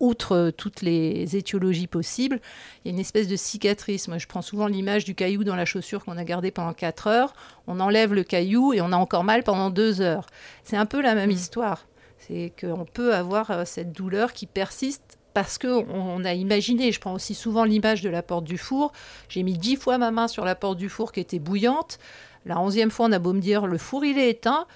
outre 0.00 0.50
toutes 0.56 0.80
les 0.80 1.36
étiologies 1.36 1.86
possibles, 1.86 2.40
il 2.84 2.88
y 2.88 2.90
a 2.90 2.94
une 2.94 3.00
espèce 3.00 3.28
de 3.28 3.36
cicatrice. 3.36 4.08
Moi, 4.08 4.18
je 4.18 4.26
prends 4.26 4.42
souvent 4.42 4.66
l'image 4.66 5.04
du 5.04 5.14
caillou 5.14 5.44
dans 5.44 5.54
la 5.54 5.64
chaussure 5.64 6.04
qu'on 6.04 6.16
a 6.16 6.24
gardé 6.24 6.50
pendant 6.50 6.72
4 6.72 7.06
heures. 7.06 7.34
On 7.66 7.80
enlève 7.80 8.14
le 8.14 8.24
caillou 8.24 8.72
et 8.72 8.80
on 8.80 8.92
a 8.92 8.96
encore 8.96 9.24
mal 9.24 9.44
pendant 9.44 9.70
2 9.70 10.00
heures. 10.00 10.26
C'est 10.64 10.76
un 10.76 10.86
peu 10.86 11.00
la 11.02 11.14
même 11.14 11.28
mmh. 11.28 11.32
histoire. 11.32 11.86
C'est 12.18 12.52
qu'on 12.60 12.84
peut 12.84 13.14
avoir 13.14 13.50
euh, 13.50 13.64
cette 13.64 13.92
douleur 13.92 14.32
qui 14.32 14.46
persiste 14.46 15.18
parce 15.34 15.58
qu'on 15.58 16.24
a 16.24 16.34
imaginé, 16.34 16.92
je 16.92 17.00
prends 17.00 17.14
aussi 17.14 17.34
souvent 17.34 17.64
l'image 17.64 18.02
de 18.02 18.10
la 18.10 18.22
porte 18.22 18.44
du 18.44 18.58
four, 18.58 18.92
j'ai 19.28 19.42
mis 19.42 19.58
dix 19.58 19.76
fois 19.76 19.98
ma 19.98 20.10
main 20.10 20.28
sur 20.28 20.44
la 20.44 20.54
porte 20.54 20.78
du 20.78 20.88
four 20.88 21.12
qui 21.12 21.20
était 21.20 21.38
bouillante, 21.38 21.98
la 22.46 22.58
onzième 22.60 22.90
fois 22.90 23.06
on 23.06 23.12
a 23.12 23.18
beau 23.18 23.32
me 23.32 23.40
dire 23.40 23.66
le 23.66 23.78
four 23.78 24.04
il 24.04 24.18
est 24.18 24.30
éteint, 24.30 24.66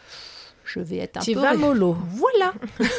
je 0.65 0.81
vais 0.81 0.99
être 0.99 1.19
un 1.19 1.21
tu 1.21 1.35
peu... 1.35 1.41
vas 1.41 1.55
mollo. 1.55 1.97
Voilà 2.11 2.55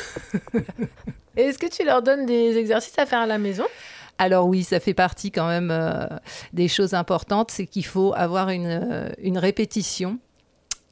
Est-ce 1.36 1.60
que 1.60 1.68
tu 1.68 1.86
leur 1.86 2.02
donnes 2.02 2.26
des 2.26 2.58
exercices 2.58 2.98
à 2.98 3.06
faire 3.06 3.20
à 3.20 3.28
la 3.28 3.38
maison? 3.38 3.66
Alors 4.18 4.48
oui, 4.48 4.64
ça 4.64 4.80
fait 4.80 4.96
partie 4.96 5.32
quand 5.32 5.48
même 5.48 5.70
euh, 5.70 6.08
des 6.52 6.68
choses 6.68 6.96
importantes, 6.96 7.52
c'est 7.52 7.68
qu'il 7.68 7.86
faut 7.86 8.14
avoir 8.16 8.50
une, 8.50 8.66
euh, 8.66 9.10
une 9.20 9.38
répétition 9.38 10.18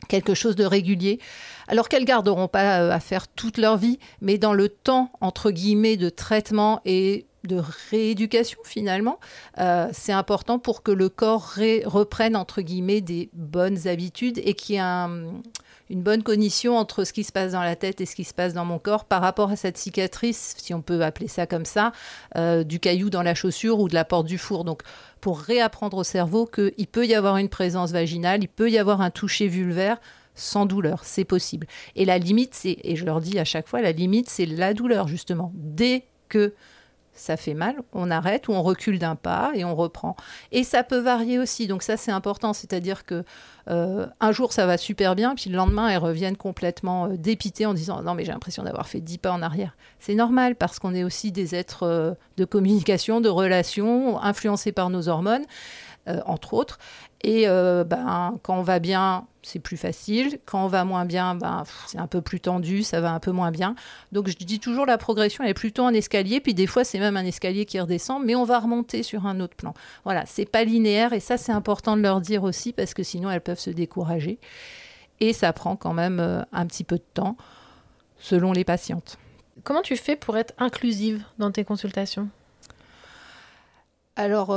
quelque 0.07 0.33
chose 0.33 0.55
de 0.55 0.65
régulier. 0.65 1.19
Alors 1.67 1.89
qu'elles 1.89 2.05
garderont 2.05 2.47
pas 2.47 2.81
euh, 2.81 2.91
à 2.91 2.99
faire 2.99 3.27
toute 3.27 3.57
leur 3.57 3.77
vie, 3.77 3.99
mais 4.21 4.37
dans 4.37 4.53
le 4.53 4.69
temps 4.69 5.11
entre 5.21 5.51
guillemets 5.51 5.97
de 5.97 6.09
traitement 6.09 6.81
et 6.85 7.25
de 7.45 7.61
rééducation 7.91 8.59
finalement, 8.63 9.19
euh, 9.59 9.87
c'est 9.93 10.11
important 10.11 10.59
pour 10.59 10.83
que 10.83 10.91
le 10.91 11.09
corps 11.09 11.53
reprenne 11.85 12.35
entre 12.35 12.61
guillemets 12.61 13.01
des 13.01 13.29
bonnes 13.33 13.87
habitudes 13.87 14.39
et 14.43 14.53
qu'il 14.53 14.75
y 14.75 14.77
ait 14.79 14.81
une 15.89 16.01
bonne 16.01 16.23
cognition 16.23 16.77
entre 16.77 17.03
ce 17.03 17.13
qui 17.13 17.23
se 17.23 17.31
passe 17.31 17.51
dans 17.51 17.61
la 17.61 17.75
tête 17.75 18.01
et 18.01 18.05
ce 18.05 18.15
qui 18.15 18.23
se 18.23 18.33
passe 18.33 18.53
dans 18.53 18.65
mon 18.65 18.79
corps 18.79 19.05
par 19.05 19.21
rapport 19.21 19.51
à 19.51 19.55
cette 19.55 19.77
cicatrice, 19.77 20.55
si 20.57 20.73
on 20.73 20.81
peut 20.81 21.01
appeler 21.03 21.27
ça 21.27 21.45
comme 21.45 21.65
ça, 21.65 21.91
euh, 22.35 22.63
du 22.63 22.79
caillou 22.79 23.09
dans 23.09 23.21
la 23.21 23.35
chaussure 23.35 23.79
ou 23.79 23.87
de 23.87 23.93
la 23.93 24.05
porte 24.05 24.25
du 24.25 24.37
four. 24.37 24.63
Donc 24.63 24.81
pour 25.21 25.39
réapprendre 25.39 25.97
au 25.97 26.03
cerveau 26.03 26.45
qu'il 26.47 26.87
peut 26.87 27.05
y 27.05 27.13
avoir 27.13 27.37
une 27.37 27.49
présence 27.49 27.91
vaginale, 27.91 28.43
il 28.43 28.49
peut 28.49 28.69
y 28.69 28.77
avoir 28.77 29.01
un 29.01 29.11
toucher 29.11 29.47
vulvaire 29.47 29.99
sans 30.35 30.65
douleur, 30.65 31.03
c'est 31.03 31.25
possible. 31.25 31.67
Et 31.95 32.05
la 32.05 32.17
limite, 32.17 32.53
c'est, 32.53 32.77
et 32.83 32.95
je 32.95 33.05
leur 33.05 33.21
dis 33.21 33.39
à 33.39 33.45
chaque 33.45 33.67
fois, 33.67 33.81
la 33.81 33.91
limite, 33.91 34.29
c'est 34.29 34.45
la 34.45 34.73
douleur, 34.73 35.07
justement. 35.07 35.51
Dès 35.55 36.05
que 36.29 36.53
ça 37.15 37.37
fait 37.37 37.53
mal, 37.53 37.75
on 37.93 38.11
arrête 38.11 38.47
ou 38.49 38.51
on 38.51 38.61
recule 38.61 38.99
d'un 38.99 39.15
pas 39.15 39.51
et 39.55 39.63
on 39.63 39.73
reprend. 39.73 40.15
Et 40.51 40.63
ça 40.63 40.83
peut 40.83 40.99
varier 40.99 41.39
aussi, 41.39 41.65
donc 41.65 41.81
ça 41.81 41.97
c'est 41.97 42.11
important, 42.11 42.51
c'est-à-dire 42.53 43.05
que 43.05 43.23
euh, 43.69 44.05
un 44.19 44.31
jour 44.33 44.51
ça 44.51 44.65
va 44.65 44.77
super 44.77 45.15
bien, 45.15 45.33
puis 45.33 45.49
le 45.49 45.55
lendemain 45.55 45.87
elles 45.87 45.97
reviennent 45.97 46.35
complètement 46.35 47.05
euh, 47.05 47.17
dépitées 47.17 47.65
en 47.65 47.73
disant 47.73 48.03
non 48.03 48.13
mais 48.13 48.25
j'ai 48.25 48.33
l'impression 48.33 48.63
d'avoir 48.63 48.87
fait 48.87 48.99
dix 48.99 49.17
pas 49.17 49.31
en 49.31 49.41
arrière. 49.41 49.77
C'est 49.99 50.13
normal 50.13 50.55
parce 50.55 50.77
qu'on 50.77 50.93
est 50.93 51.05
aussi 51.05 51.31
des 51.31 51.55
êtres 51.55 51.83
euh, 51.83 52.11
de 52.35 52.43
communication, 52.43 53.21
de 53.21 53.29
relations, 53.29 54.21
influencés 54.21 54.73
par 54.73 54.89
nos 54.89 55.07
hormones. 55.07 55.45
Entre 56.27 56.53
autres. 56.53 56.77
Et 57.23 57.47
ben, 57.47 58.37
quand 58.43 58.59
on 58.59 58.61
va 58.61 58.77
bien, 58.77 59.25
c'est 59.45 59.59
plus 59.59 59.77
facile. 59.77 60.39
Quand 60.45 60.65
on 60.65 60.67
va 60.67 60.83
moins 60.83 61.05
bien, 61.05 61.35
ben, 61.35 61.63
c'est 61.87 61.99
un 61.99 62.07
peu 62.07 62.21
plus 62.21 62.39
tendu, 62.39 62.83
ça 62.83 62.99
va 62.99 63.13
un 63.13 63.19
peu 63.19 63.31
moins 63.31 63.51
bien. 63.51 63.75
Donc 64.11 64.27
je 64.27 64.35
dis 64.35 64.59
toujours 64.59 64.85
la 64.85 64.97
progression, 64.97 65.43
elle 65.43 65.51
est 65.51 65.53
plutôt 65.53 65.83
en 65.83 65.93
escalier, 65.93 66.39
puis 66.39 66.53
des 66.53 66.67
fois 66.67 66.83
c'est 66.83 66.99
même 66.99 67.15
un 67.15 67.25
escalier 67.25 67.65
qui 67.65 67.79
redescend, 67.79 68.23
mais 68.23 68.35
on 68.35 68.43
va 68.43 68.59
remonter 68.59 69.03
sur 69.03 69.25
un 69.25 69.39
autre 69.39 69.55
plan. 69.55 69.73
Voilà, 70.03 70.25
c'est 70.25 70.45
pas 70.45 70.63
linéaire 70.63 71.13
et 71.13 71.19
ça 71.19 71.37
c'est 71.37 71.51
important 71.51 71.95
de 71.95 72.01
leur 72.01 72.21
dire 72.21 72.43
aussi 72.43 72.73
parce 72.73 72.93
que 72.93 73.03
sinon 73.03 73.29
elles 73.29 73.41
peuvent 73.41 73.59
se 73.59 73.69
décourager. 73.69 74.39
Et 75.19 75.31
ça 75.31 75.53
prend 75.53 75.75
quand 75.75 75.93
même 75.93 76.19
euh, 76.19 76.41
un 76.51 76.65
petit 76.65 76.83
peu 76.83 76.97
de 76.97 77.05
temps 77.13 77.37
selon 78.17 78.51
les 78.51 78.63
patientes. 78.63 79.17
Comment 79.63 79.81
tu 79.81 79.95
fais 79.95 80.15
pour 80.15 80.37
être 80.37 80.53
inclusive 80.57 81.23
dans 81.37 81.51
tes 81.51 81.63
consultations? 81.63 82.27
Alors, 84.17 84.49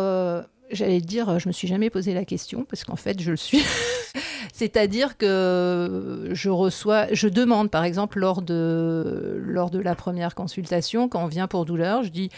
J'allais 0.70 1.00
dire, 1.00 1.38
je 1.38 1.48
me 1.48 1.52
suis 1.52 1.68
jamais 1.68 1.90
posé 1.90 2.14
la 2.14 2.24
question 2.24 2.64
parce 2.64 2.85
qu'en 2.85 2.96
fait, 2.96 3.20
je 3.20 3.31
le 3.31 3.37
suis. 3.37 3.62
C'est-à-dire 4.52 5.16
que 5.16 6.31
je 6.33 6.50
reçois, 6.50 7.07
je 7.12 7.28
demande 7.28 7.70
par 7.70 7.85
exemple 7.85 8.18
lors 8.18 8.42
de, 8.42 9.40
lors 9.44 9.70
de 9.70 9.78
la 9.78 9.94
première 9.94 10.35
consultation, 10.35 11.09
quand 11.09 11.22
on 11.22 11.26
vient 11.26 11.46
pour 11.46 11.64
douleur, 11.64 12.02
je 12.02 12.11
dis, 12.11 12.31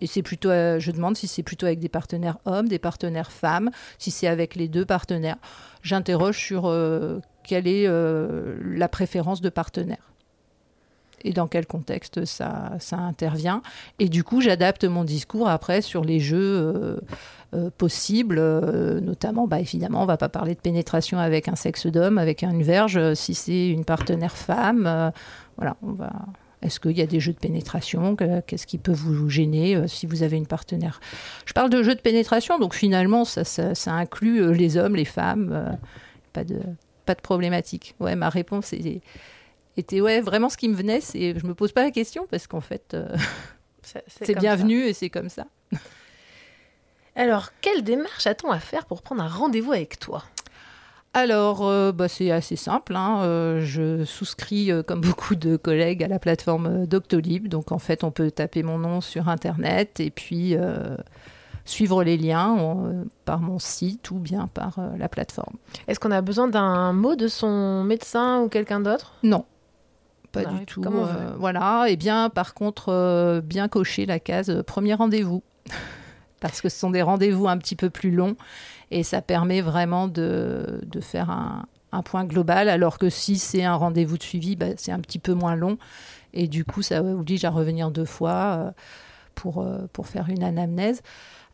et 0.00 0.06
c'est 0.06 0.22
plutôt, 0.22 0.50
je 0.50 0.90
demande 0.90 1.16
si 1.16 1.26
c'est 1.26 1.42
plutôt 1.42 1.66
avec 1.66 1.78
des 1.78 1.88
partenaires 1.88 2.38
hommes, 2.44 2.68
des 2.68 2.78
partenaires 2.78 3.32
femmes, 3.32 3.70
si 3.98 4.10
c'est 4.10 4.26
avec 4.26 4.54
les 4.54 4.68
deux 4.68 4.84
partenaires. 4.84 5.36
J'interroge 5.82 6.38
sur 6.38 6.66
euh, 6.66 7.20
quelle 7.44 7.66
est 7.66 7.86
euh, 7.86 8.56
la 8.62 8.88
préférence 8.88 9.40
de 9.40 9.48
partenaire 9.48 10.12
et 11.24 11.32
dans 11.32 11.46
quel 11.46 11.66
contexte 11.66 12.24
ça, 12.24 12.78
intervient. 12.92 13.62
Et 13.98 14.08
du 14.08 14.24
coup, 14.24 14.40
j'adapte 14.40 14.84
mon 14.84 15.04
discours 15.04 15.48
après 15.48 15.82
sur 15.82 16.04
les 16.04 16.20
jeux 16.20 16.38
euh, 16.38 16.96
euh, 17.54 17.70
possibles, 17.76 18.38
euh, 18.38 19.00
notamment, 19.00 19.46
bah, 19.46 19.60
évidemment, 19.60 20.02
on 20.02 20.06
va 20.06 20.16
pas 20.16 20.28
parler 20.28 20.54
de 20.54 20.60
pénétration 20.60 21.18
avec 21.18 21.48
un 21.48 21.56
sexe 21.56 21.86
d'homme, 21.86 22.18
avec 22.18 22.42
une 22.42 22.62
verge, 22.62 23.14
si 23.14 23.34
c'est 23.34 23.68
une 23.68 23.84
partenaire 23.84 24.36
femme. 24.36 25.12
voilà, 25.56 25.76
on 25.82 25.92
va. 25.92 26.12
Est-ce 26.62 26.80
qu'il 26.80 26.96
y 26.96 27.02
a 27.02 27.06
des 27.06 27.20
jeux 27.20 27.34
de 27.34 27.38
pénétration 27.38 28.16
Qu'est-ce 28.16 28.66
qui 28.66 28.78
peut 28.78 28.92
vous 28.92 29.28
gêner 29.28 29.86
si 29.88 30.06
vous 30.06 30.22
avez 30.22 30.36
une 30.36 30.46
partenaire? 30.46 31.00
Je 31.44 31.52
parle 31.52 31.70
de 31.70 31.82
jeux 31.82 31.94
de 31.94 32.00
pénétration, 32.00 32.58
donc 32.58 32.74
finalement, 32.74 33.24
ça, 33.24 33.44
ça, 33.44 33.92
inclut 33.92 34.52
les 34.54 34.76
hommes, 34.76 34.96
les 34.96 35.04
femmes. 35.04 35.76
pas, 36.32 36.44
de, 36.44 36.58
pas 37.04 37.14
de 37.14 37.20
problématique. 37.20 37.94
Ouais, 38.00 38.16
ma 38.16 38.30
réponse 38.30 38.72
est 38.72 39.00
était 39.76 40.00
ouais, 40.00 40.20
vraiment 40.20 40.48
ce 40.48 40.56
qui 40.56 40.68
me 40.68 40.74
venait. 40.74 41.00
C'est, 41.00 41.38
je 41.38 41.46
me 41.46 41.54
pose 41.54 41.72
pas 41.72 41.82
la 41.82 41.90
question 41.90 42.26
parce 42.30 42.46
qu'en 42.46 42.60
fait, 42.60 42.94
euh, 42.94 43.14
c'est, 43.82 44.38
bienvenu 44.38 44.82
et 44.84 44.92
c'est 44.92 45.10
comme 45.10 45.28
ça. 45.28 45.46
Alors, 47.16 47.50
quelle 47.60 47.82
démarche 47.82 48.26
a-t-on 48.26 48.50
à 48.50 48.58
faire 48.58 48.86
pour 48.86 49.02
prendre 49.02 49.22
un 49.22 49.28
rendez-vous 49.28 49.72
avec 49.72 49.98
toi? 49.98 50.22
Alors, 51.14 51.66
euh, 51.66 51.92
bah, 51.92 52.08
c'est 52.08 52.30
assez 52.30 52.56
simple. 52.56 52.94
Hein. 52.94 53.22
Euh, 53.22 53.60
je 53.62 54.04
souscris, 54.04 54.70
comme 54.86 55.00
beaucoup 55.02 55.34
de 55.34 55.56
collègues, 55.56 56.02
à 56.02 56.08
la 56.08 56.18
plateforme 56.18 56.86
Doctolib. 56.86 57.48
Donc, 57.48 57.72
en 57.72 57.78
fait, 57.78 58.04
on 58.04 58.10
peut 58.10 58.30
taper 58.30 58.62
mon 58.62 58.78
nom 58.78 59.00
sur 59.00 59.28
Internet 59.28 60.00
et 60.00 60.10
puis 60.10 60.56
suivre 61.64 62.04
les 62.04 62.16
liens 62.16 62.56
par 63.24 63.40
mon 63.40 63.58
site 63.58 64.10
ou 64.10 64.18
bien 64.18 64.46
par 64.46 64.78
la 64.98 65.08
plateforme. 65.08 65.56
Est-ce 65.88 65.98
qu'on 65.98 66.12
a 66.12 66.20
besoin 66.20 66.48
d'un 66.48 66.92
mot 66.92 67.16
de 67.16 67.28
son 67.28 67.82
médecin 67.82 68.42
ou 68.42 68.48
quelqu'un 68.48 68.80
d'autre? 68.80 69.14
Non 69.22 69.46
pas 70.26 70.44
du 70.44 70.66
tout. 70.66 70.82
Euh, 70.84 71.34
voilà. 71.38 71.86
Et 71.88 71.96
bien, 71.96 72.30
par 72.30 72.54
contre, 72.54 72.90
euh, 72.90 73.40
bien 73.40 73.68
cocher 73.68 74.06
la 74.06 74.18
case 74.18 74.50
euh, 74.50 74.62
premier 74.62 74.94
rendez-vous. 74.94 75.42
Parce 76.40 76.60
que 76.60 76.68
ce 76.68 76.78
sont 76.78 76.90
des 76.90 77.02
rendez-vous 77.02 77.48
un 77.48 77.56
petit 77.56 77.76
peu 77.76 77.88
plus 77.88 78.10
longs 78.10 78.36
et 78.90 79.02
ça 79.02 79.22
permet 79.22 79.62
vraiment 79.62 80.06
de, 80.06 80.80
de 80.84 81.00
faire 81.00 81.30
un, 81.30 81.64
un, 81.92 82.02
point 82.02 82.24
global. 82.24 82.68
Alors 82.68 82.98
que 82.98 83.08
si 83.08 83.38
c'est 83.38 83.64
un 83.64 83.74
rendez-vous 83.74 84.18
de 84.18 84.22
suivi, 84.22 84.54
bah, 84.54 84.66
c'est 84.76 84.92
un 84.92 85.00
petit 85.00 85.18
peu 85.18 85.32
moins 85.32 85.56
long. 85.56 85.78
Et 86.34 86.46
du 86.46 86.64
coup, 86.64 86.82
ça 86.82 87.02
oblige 87.02 87.44
à 87.46 87.50
revenir 87.50 87.90
deux 87.90 88.04
fois 88.04 88.74
pour, 89.34 89.66
pour 89.94 90.06
faire 90.06 90.28
une 90.28 90.44
anamnèse. 90.44 91.00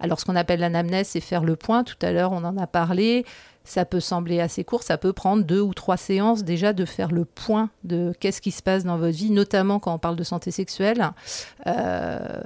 Alors, 0.02 0.20
ce 0.20 0.24
qu'on 0.24 0.36
appelle 0.36 0.60
l'anamnèse, 0.60 1.08
c'est 1.08 1.20
faire 1.20 1.44
le 1.44 1.56
point. 1.56 1.84
Tout 1.84 1.96
à 2.02 2.12
l'heure, 2.12 2.32
on 2.32 2.44
en 2.44 2.58
a 2.58 2.66
parlé 2.66 3.24
ça 3.64 3.84
peut 3.84 4.00
sembler 4.00 4.40
assez 4.40 4.64
court, 4.64 4.82
ça 4.82 4.98
peut 4.98 5.12
prendre 5.12 5.44
deux 5.44 5.60
ou 5.60 5.74
trois 5.74 5.96
séances 5.96 6.42
déjà 6.42 6.72
de 6.72 6.84
faire 6.84 7.12
le 7.12 7.24
point 7.24 7.70
de 7.84 8.12
qu'est-ce 8.18 8.40
qui 8.40 8.50
se 8.50 8.62
passe 8.62 8.84
dans 8.84 8.98
votre 8.98 9.16
vie, 9.16 9.30
notamment 9.30 9.78
quand 9.78 9.94
on 9.94 9.98
parle 9.98 10.16
de 10.16 10.24
santé 10.24 10.50
sexuelle. 10.50 11.10
Euh, 11.66 12.42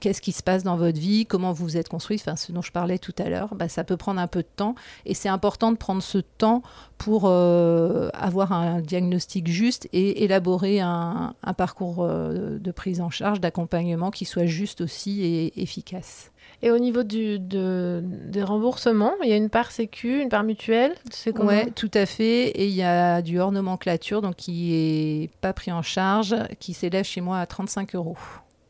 qu'est-ce 0.00 0.20
qui 0.20 0.32
se 0.32 0.42
passe 0.42 0.64
dans 0.64 0.76
votre 0.76 0.98
vie, 0.98 1.26
comment 1.26 1.52
vous 1.52 1.76
êtes 1.76 1.88
construit, 1.88 2.18
ce 2.18 2.50
dont 2.50 2.62
je 2.62 2.72
parlais 2.72 2.98
tout 2.98 3.14
à 3.18 3.28
l'heure, 3.28 3.54
bah, 3.54 3.68
ça 3.68 3.84
peut 3.84 3.96
prendre 3.96 4.20
un 4.20 4.26
peu 4.26 4.40
de 4.40 4.48
temps 4.56 4.74
et 5.06 5.14
c'est 5.14 5.28
important 5.28 5.70
de 5.70 5.76
prendre 5.76 6.02
ce 6.02 6.18
temps 6.18 6.62
pour 6.98 7.26
euh, 7.26 8.08
avoir 8.12 8.52
un 8.52 8.80
diagnostic 8.80 9.46
juste 9.46 9.88
et 9.92 10.24
élaborer 10.24 10.80
un, 10.80 11.34
parcours 11.56 11.98
euh, 12.00 12.58
de 12.58 12.70
prise 12.72 13.00
en 13.00 13.10
charge, 13.10 13.40
d'accompagnement 13.40 14.10
qui 14.10 14.24
soit 14.24 14.46
juste 14.46 14.80
aussi 14.80 15.22
et 15.22 15.62
efficace. 15.62 16.32
Et 16.64 16.70
au 16.70 16.78
niveau 16.78 17.02
du, 17.02 17.40
de, 17.40 18.02
des 18.04 18.42
remboursements, 18.42 19.14
il 19.24 19.28
y 19.28 19.32
a 19.32 19.36
une 19.36 19.50
part 19.50 19.72
sécu, 19.72 20.20
une 20.20 20.28
part 20.28 20.44
mutuelle 20.44 20.94
C'est 21.10 21.36
Oui, 21.40 21.72
tout 21.72 21.90
à 21.92 22.06
fait. 22.06 22.48
Et 22.50 22.66
il 22.66 22.74
y 22.74 22.84
a 22.84 23.20
du 23.20 23.40
hors 23.40 23.50
nomenclature, 23.50 24.22
donc 24.22 24.36
qui 24.36 24.74
est 24.74 25.30
pas 25.40 25.52
pris 25.52 25.72
en 25.72 25.82
charge, 25.82 26.36
qui 26.60 26.72
s'élève 26.72 27.04
chez 27.04 27.20
moi 27.20 27.40
à 27.40 27.46
35 27.46 27.96
euros. 27.96 28.16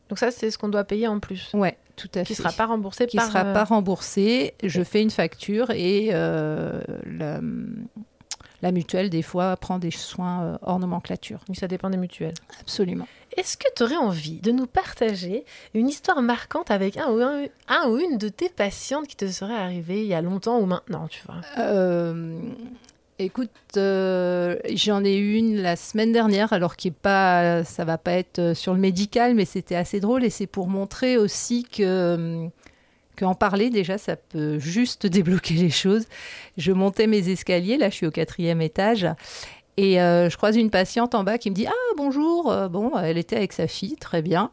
Donc 0.09 0.19
ça, 0.19 0.31
c'est 0.31 0.51
ce 0.51 0.57
qu'on 0.57 0.71
doit 0.71 0.85
payer 0.85 1.07
en 1.07 1.21
plus. 1.21 1.51
Oui, 1.53 1.69
tout 1.97 2.09
à 2.15 2.21
fait. 2.21 2.25
Qui 2.25 2.33
ne 2.33 2.49
sera 2.49 2.53
pas 2.53 2.67
remboursé 2.67 3.07
qui 3.07 3.17
par... 3.17 3.27
Qui 3.27 3.31
ne 3.31 3.39
sera 3.39 3.51
euh, 3.51 3.55
pas 3.55 3.65
remboursé. 3.65 4.55
Je 4.63 4.83
fais 4.83 5.03
une 5.03 5.11
facture 5.11 5.71
et 5.71 6.11
euh, 6.13 6.81
la 7.05 7.41
mutuelle, 8.71 9.11
des 9.11 9.23
fois, 9.23 9.57
prend 9.57 9.79
des 9.79 9.91
soins 9.91 10.43
euh, 10.43 10.59
hors 10.63 10.79
nomenclature. 10.79 11.41
ça 11.55 11.67
dépend 11.67 11.91
des 11.91 11.97
mutuelles. 11.97 12.35
Absolument. 12.61 13.09
Est-ce 13.37 13.57
que 13.57 13.67
tu 13.75 13.83
aurais 13.83 13.97
envie 13.97 14.41
de 14.41 14.53
nous 14.53 14.67
partager 14.67 15.45
une 15.75 15.89
histoire 15.89 16.23
marquante 16.23 16.71
avec 16.71 16.97
un 16.97 17.11
ou, 17.11 17.21
un, 17.69 17.89
ou 17.89 17.99
une 17.99 18.19
de 18.19 18.29
tes 18.29 18.49
patientes 18.49 19.09
qui 19.09 19.17
te 19.17 19.27
serait 19.27 19.57
arrivée 19.57 20.03
il 20.03 20.07
y 20.07 20.15
a 20.15 20.21
longtemps 20.21 20.59
ou 20.59 20.67
maintenant, 20.67 21.09
tu 21.09 21.23
vois? 21.27 21.41
Euh, 21.59 22.39
Écoute, 23.19 23.51
euh, 23.77 24.57
j'en 24.75 25.05
ai 25.05 25.17
eu 25.17 25.35
une 25.35 25.63
la 25.63 25.77
semaine 25.77 26.13
dernière, 26.13 26.53
alors 26.53 26.77
qui 26.77 26.89
est 26.89 26.91
pas, 26.91 27.63
ça 27.63 27.85
va 27.85 27.97
pas 27.97 28.13
être 28.13 28.53
sur 28.55 28.75
le 28.75 28.81
médical, 28.81 29.35
mais 29.35 29.45
c'était 29.45 29.77
assez 29.77 30.01
drôle 30.01 30.25
et 30.25 30.31
c'est 30.31 30.49
pour 30.49 30.67
montrer 30.67 31.19
aussi 31.19 31.63
que 31.65 32.49
qu'en 33.23 33.35
parler 33.35 33.71
déjà, 33.71 33.99
ça 33.99 34.17
peut 34.17 34.59
juste 34.59 35.07
débloquer 35.19 35.55
les 35.55 35.71
choses. 35.71 36.07
Je 36.57 36.73
montais 36.73 37.07
mes 37.07 37.29
escaliers, 37.29 37.77
là 37.77 37.89
je 37.89 37.95
suis 37.95 38.07
au 38.07 38.11
quatrième 38.11 38.61
étage, 38.61 39.07
et 39.79 40.03
euh, 40.03 40.29
je 40.29 40.37
croise 40.37 40.57
une 40.57 40.69
patiente 40.69 41.15
en 41.15 41.25
bas 41.25 41.39
qui 41.39 41.49
me 41.49 41.55
dit 41.55 41.67
Ah 41.67 41.95
bonjour, 41.97 42.53
euh, 42.53 42.69
bon, 42.69 42.99
elle 42.99 43.17
était 43.17 43.37
avec 43.37 43.55
sa 43.55 43.67
fille, 43.67 43.97
très 43.97 44.21
bien. 44.21 44.51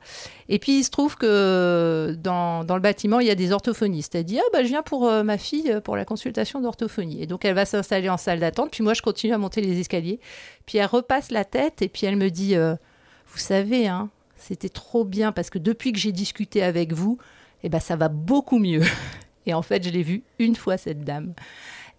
Et 0.47 0.59
puis 0.59 0.79
il 0.79 0.83
se 0.83 0.91
trouve 0.91 1.17
que 1.17 2.15
dans, 2.17 2.63
dans 2.63 2.75
le 2.75 2.81
bâtiment, 2.81 3.19
il 3.19 3.27
y 3.27 3.31
a 3.31 3.35
des 3.35 3.51
orthophonistes. 3.51 4.15
Elle 4.15 4.23
dit 4.23 4.39
Ah 4.39 4.49
bah 4.53 4.63
je 4.63 4.69
viens 4.69 4.81
pour 4.81 5.07
euh, 5.07 5.23
ma 5.23 5.37
fille 5.37 5.77
pour 5.83 5.97
la 5.97 6.05
consultation 6.05 6.61
d'orthophonie. 6.61 7.21
Et 7.21 7.27
donc 7.27 7.43
elle 7.43 7.55
va 7.55 7.65
s'installer 7.65 8.07
en 8.07 8.15
salle 8.15 8.39
d'attente, 8.39 8.71
puis 8.71 8.83
moi 8.83 8.93
je 8.93 9.01
continue 9.01 9.33
à 9.33 9.37
monter 9.37 9.59
les 9.59 9.79
escaliers. 9.79 10.21
Puis 10.65 10.77
elle 10.77 10.85
repasse 10.85 11.31
la 11.31 11.43
tête 11.43 11.81
et 11.81 11.89
puis 11.89 12.05
elle 12.05 12.15
me 12.15 12.29
dit 12.29 12.55
Vous 12.55 13.39
savez, 13.39 13.87
hein, 13.87 14.09
c'était 14.37 14.69
trop 14.69 15.03
bien 15.03 15.33
parce 15.33 15.49
que 15.49 15.59
depuis 15.59 15.91
que 15.91 15.99
j'ai 15.99 16.13
discuté 16.13 16.63
avec 16.63 16.93
vous, 16.93 17.17
eh 17.63 17.69
ben, 17.69 17.79
ça 17.79 17.95
va 17.95 18.09
beaucoup 18.09 18.59
mieux. 18.59 18.83
Et 19.45 19.53
en 19.53 19.61
fait, 19.61 19.83
je 19.83 19.89
l'ai 19.89 20.03
vue 20.03 20.23
une 20.37 20.55
fois, 20.55 20.77
cette 20.77 21.03
dame. 21.03 21.33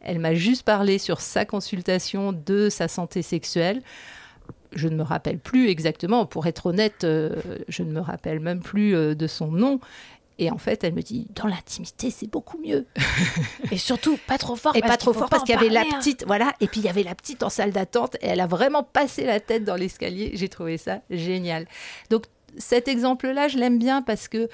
Elle 0.01 0.19
m'a 0.19 0.35
juste 0.35 0.63
parlé 0.63 0.99
sur 0.99 1.21
sa 1.21 1.45
consultation 1.45 2.33
de 2.33 2.69
sa 2.71 2.89
santé 2.89 3.23
sexuelle. 3.23 3.83
Je 4.73 4.89
ne 4.89 4.97
me 4.97 5.03
rappelle 5.03 5.39
plus 5.39 5.69
exactement, 5.69 6.27
pour 6.27 6.47
être 6.47 6.67
honnête, 6.67 7.05
euh, 7.05 7.35
je 7.69 7.83
ne 7.83 7.93
me 7.93 8.01
rappelle 8.01 8.41
même 8.41 8.61
plus 8.61 8.95
euh, 8.95 9.15
de 9.15 9.27
son 9.27 9.49
nom. 9.49 9.81
Et 10.39 10.51
en 10.51 10.57
fait, 10.57 10.85
elle 10.85 10.95
me 10.95 11.03
dit, 11.03 11.27
dans 11.35 11.47
l'intimité, 11.47 12.11
c'est 12.11 12.27
beaucoup 12.27 12.57
mieux. 12.57 12.87
et 13.71 13.77
surtout, 13.77 14.19
pas 14.27 14.39
trop 14.39 14.57
fort. 14.57 14.75
Et 14.75 14.81
pas 14.81 14.97
trop 14.97 15.13
fort 15.13 15.29
parce 15.29 15.43
qu'il 15.43 15.55
y 15.55 15.59
avait 15.59 15.69
la 15.69 15.85
petite, 15.85 16.25
voilà. 16.27 16.55
Et 16.61 16.67
puis 16.67 16.81
il 16.81 16.87
y 16.87 16.89
avait 16.89 17.03
la 17.03 17.15
petite 17.15 17.43
en 17.43 17.51
salle 17.51 17.73
d'attente. 17.73 18.17
Et 18.23 18.29
elle 18.29 18.41
a 18.41 18.47
vraiment 18.47 18.83
passé 18.83 19.27
la 19.27 19.39
tête 19.39 19.65
dans 19.65 19.77
l'escalier. 19.77 20.31
J'ai 20.33 20.49
trouvé 20.49 20.79
ça 20.79 21.01
génial. 21.11 21.67
Donc 22.09 22.25
cet 22.57 22.89
exemple-là, 22.89 23.49
je 23.49 23.59
l'aime 23.59 23.79
bien 23.79 24.01
parce 24.01 24.29
que 24.29 24.49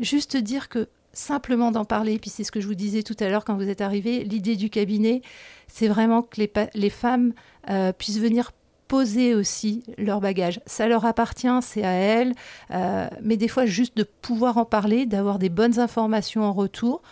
juste 0.00 0.36
dire 0.36 0.68
que 0.68 0.88
simplement 1.12 1.70
d'en 1.70 1.84
parler, 1.84 2.18
puis 2.18 2.30
c'est 2.30 2.44
ce 2.44 2.52
que 2.52 2.60
je 2.60 2.66
vous 2.66 2.74
disais 2.74 3.02
tout 3.02 3.16
à 3.20 3.28
l'heure 3.28 3.44
quand 3.44 3.56
vous 3.56 3.68
êtes 3.68 3.80
arrivé, 3.80 4.22
l'idée 4.24 4.56
du 4.56 4.68
cabinet, 4.68 5.22
c'est 5.66 5.88
vraiment 5.88 6.22
que 6.22 6.42
les, 6.74 6.90
femmes 6.90 7.32
euh, 7.70 7.92
puissent 7.92 8.18
venir 8.18 8.52
poser 8.86 9.34
aussi 9.34 9.82
leur 9.98 10.20
bagage. 10.20 10.60
Ça 10.66 10.86
leur 10.86 11.04
appartient, 11.04 11.48
c'est 11.62 11.82
à 11.82 11.92
elles, 11.92 12.34
euh, 12.70 13.08
mais 13.22 13.36
des 13.36 13.48
fois 13.48 13.66
juste 13.66 13.96
de 13.96 14.04
pouvoir 14.04 14.58
en 14.58 14.64
parler, 14.64 15.06
d'avoir 15.06 15.38
des 15.38 15.48
bonnes 15.48 15.78
informations 15.78 16.44
en 16.44 16.52
retour, 16.52 17.02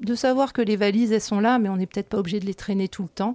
de 0.00 0.14
savoir 0.14 0.52
que 0.52 0.62
les 0.62 0.76
valises, 0.76 1.12
elles 1.12 1.20
sont 1.20 1.40
là, 1.40 1.58
mais 1.58 1.68
on 1.68 1.76
n'est 1.76 1.86
peut-être 1.86 2.08
pas 2.08 2.18
obligé 2.18 2.40
de 2.40 2.46
les 2.46 2.54
traîner 2.54 2.88
tout 2.88 3.02
le 3.02 3.08
temps 3.08 3.34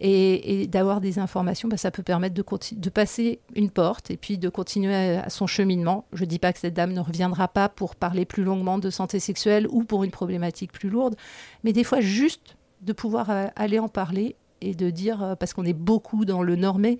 et, 0.00 0.66
d'avoir 0.66 1.00
des 1.00 1.18
informations, 1.18 1.68
bah, 1.68 1.76
ça 1.76 1.90
peut 1.90 2.02
permettre 2.02 2.34
de, 2.34 2.44
de, 2.76 2.90
passer 2.90 3.40
une 3.54 3.70
porte 3.70 4.10
et 4.10 4.16
puis 4.16 4.38
de 4.38 4.48
continuer 4.48 4.94
à, 4.94 5.28
son 5.28 5.46
cheminement. 5.46 6.06
Je 6.12 6.24
ne 6.24 6.28
dis 6.28 6.38
pas 6.38 6.52
que 6.52 6.58
cette 6.58 6.74
dame 6.74 6.92
ne 6.92 7.00
reviendra 7.00 7.48
pas 7.48 7.68
pour 7.68 7.96
parler 7.96 8.24
plus 8.24 8.42
longuement 8.42 8.78
de 8.78 8.88
santé 8.88 9.20
sexuelle 9.20 9.66
ou 9.70 9.84
pour 9.84 10.02
une 10.04 10.10
problématique 10.10 10.72
plus 10.72 10.88
lourde, 10.88 11.16
mais 11.64 11.72
des 11.72 11.84
fois 11.84 12.00
juste 12.00 12.56
de 12.80 12.94
pouvoir 12.94 13.30
euh, 13.30 13.46
aller 13.56 13.78
en 13.78 13.88
parler 13.88 14.36
et 14.62 14.74
de 14.74 14.88
dire, 14.88 15.22
euh, 15.22 15.34
parce 15.34 15.52
qu'on 15.52 15.64
est 15.64 15.74
beaucoup 15.74 16.24
dans 16.24 16.42
le 16.42 16.56
normé, 16.56 16.98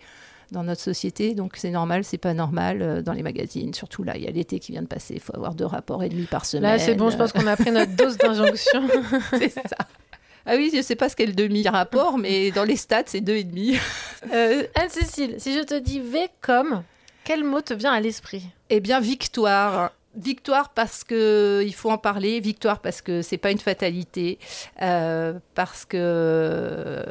dans 0.51 0.65
notre 0.65 0.81
société. 0.81 1.35
Donc 1.35 1.55
c'est 1.57 1.71
normal, 1.71 2.05
c'est 2.05 2.19
pas 2.19 2.35
normal 2.35 2.83
euh, 2.83 3.03
dans 3.03 3.13
les 3.13 3.23
magazines. 3.23 3.75
Surtout 3.75 4.03
là, 4.03 4.17
il 4.17 4.25
y 4.25 4.27
a 4.27 4.31
l'été 4.31 4.59
qui 4.59 4.73
vient 4.73 4.83
de 4.83 4.87
passer. 4.87 5.15
Il 5.15 5.21
faut 5.21 5.35
avoir 5.35 5.55
deux 5.55 5.67
rapports 5.67 6.03
et 6.03 6.09
demi 6.09 6.25
par 6.25 6.47
semaine. 6.47 6.73
Là, 6.73 6.79
c'est 6.79 6.95
bon, 6.95 7.11
je 7.11 7.17
pense 7.17 7.33
qu'on 7.33 7.47
a 7.47 7.57
pris 7.57 7.71
notre 7.71 7.95
dose 7.97 8.17
d'injonction. 8.17 8.83
c'est 9.33 9.51
ça. 9.51 9.87
Ah 10.47 10.55
oui, 10.57 10.71
je 10.73 10.79
ne 10.79 10.83
sais 10.83 10.97
pas 10.97 11.09
ce 11.09 11.17
qu'est 11.17 11.27
le 11.27 11.35
demi-rapport, 11.35 12.19
mais 12.19 12.51
dans 12.51 12.65
les 12.65 12.77
stats, 12.77 13.05
c'est 13.07 13.21
deux 13.21 13.37
et 13.37 13.45
demi. 13.45 13.77
Euh, 14.35 14.65
Anne-Cécile, 14.75 15.37
si 15.39 15.55
je 15.55 15.61
te 15.61 15.79
dis 15.79 15.99
V 15.99 16.29
comme, 16.43 16.83
quel 17.25 17.43
mot 17.43 17.63
te 17.63 17.73
vient 17.73 17.91
à 17.91 18.01
l'esprit? 18.01 18.45
Eh 18.69 18.79
bien, 18.81 19.01
victoire. 19.01 19.93
Victoire 20.21 20.71
parce 20.71 21.03
que 21.03 21.63
il 21.65 21.75
faut 21.75 21.91
en 21.91 21.97
parler, 21.97 22.41
victoire 22.41 22.81
parce 22.81 23.01
que 23.01 23.23
c'est 23.23 23.39
pas 23.39 23.51
une 23.51 23.59
fatalité, 23.59 24.39
euh, 24.83 25.39
parce 25.55 25.87
que 25.87 27.03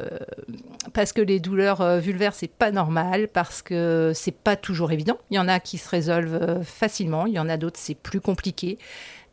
parce 0.92 1.12
que 1.12 1.20
les 1.20 1.40
douleurs 1.40 1.80
euh, 1.80 1.98
vulvaires 1.98 2.34
c'est 2.34 2.50
pas 2.50 2.70
normal, 2.70 3.26
parce 3.28 3.62
que 3.62 4.12
c'est 4.14 4.34
pas 4.34 4.54
toujours 4.54 4.92
évident. 4.92 5.18
Il 5.30 5.36
y 5.36 5.38
en 5.40 5.48
a 5.48 5.58
qui 5.58 5.76
se 5.76 5.88
résolvent 5.88 6.62
facilement, 6.62 7.26
il 7.26 7.32
y 7.32 7.40
en 7.40 7.48
a 7.48 7.56
d'autres 7.56 7.80
c'est 7.80 7.96
plus 7.96 8.20
compliqué, 8.20 8.78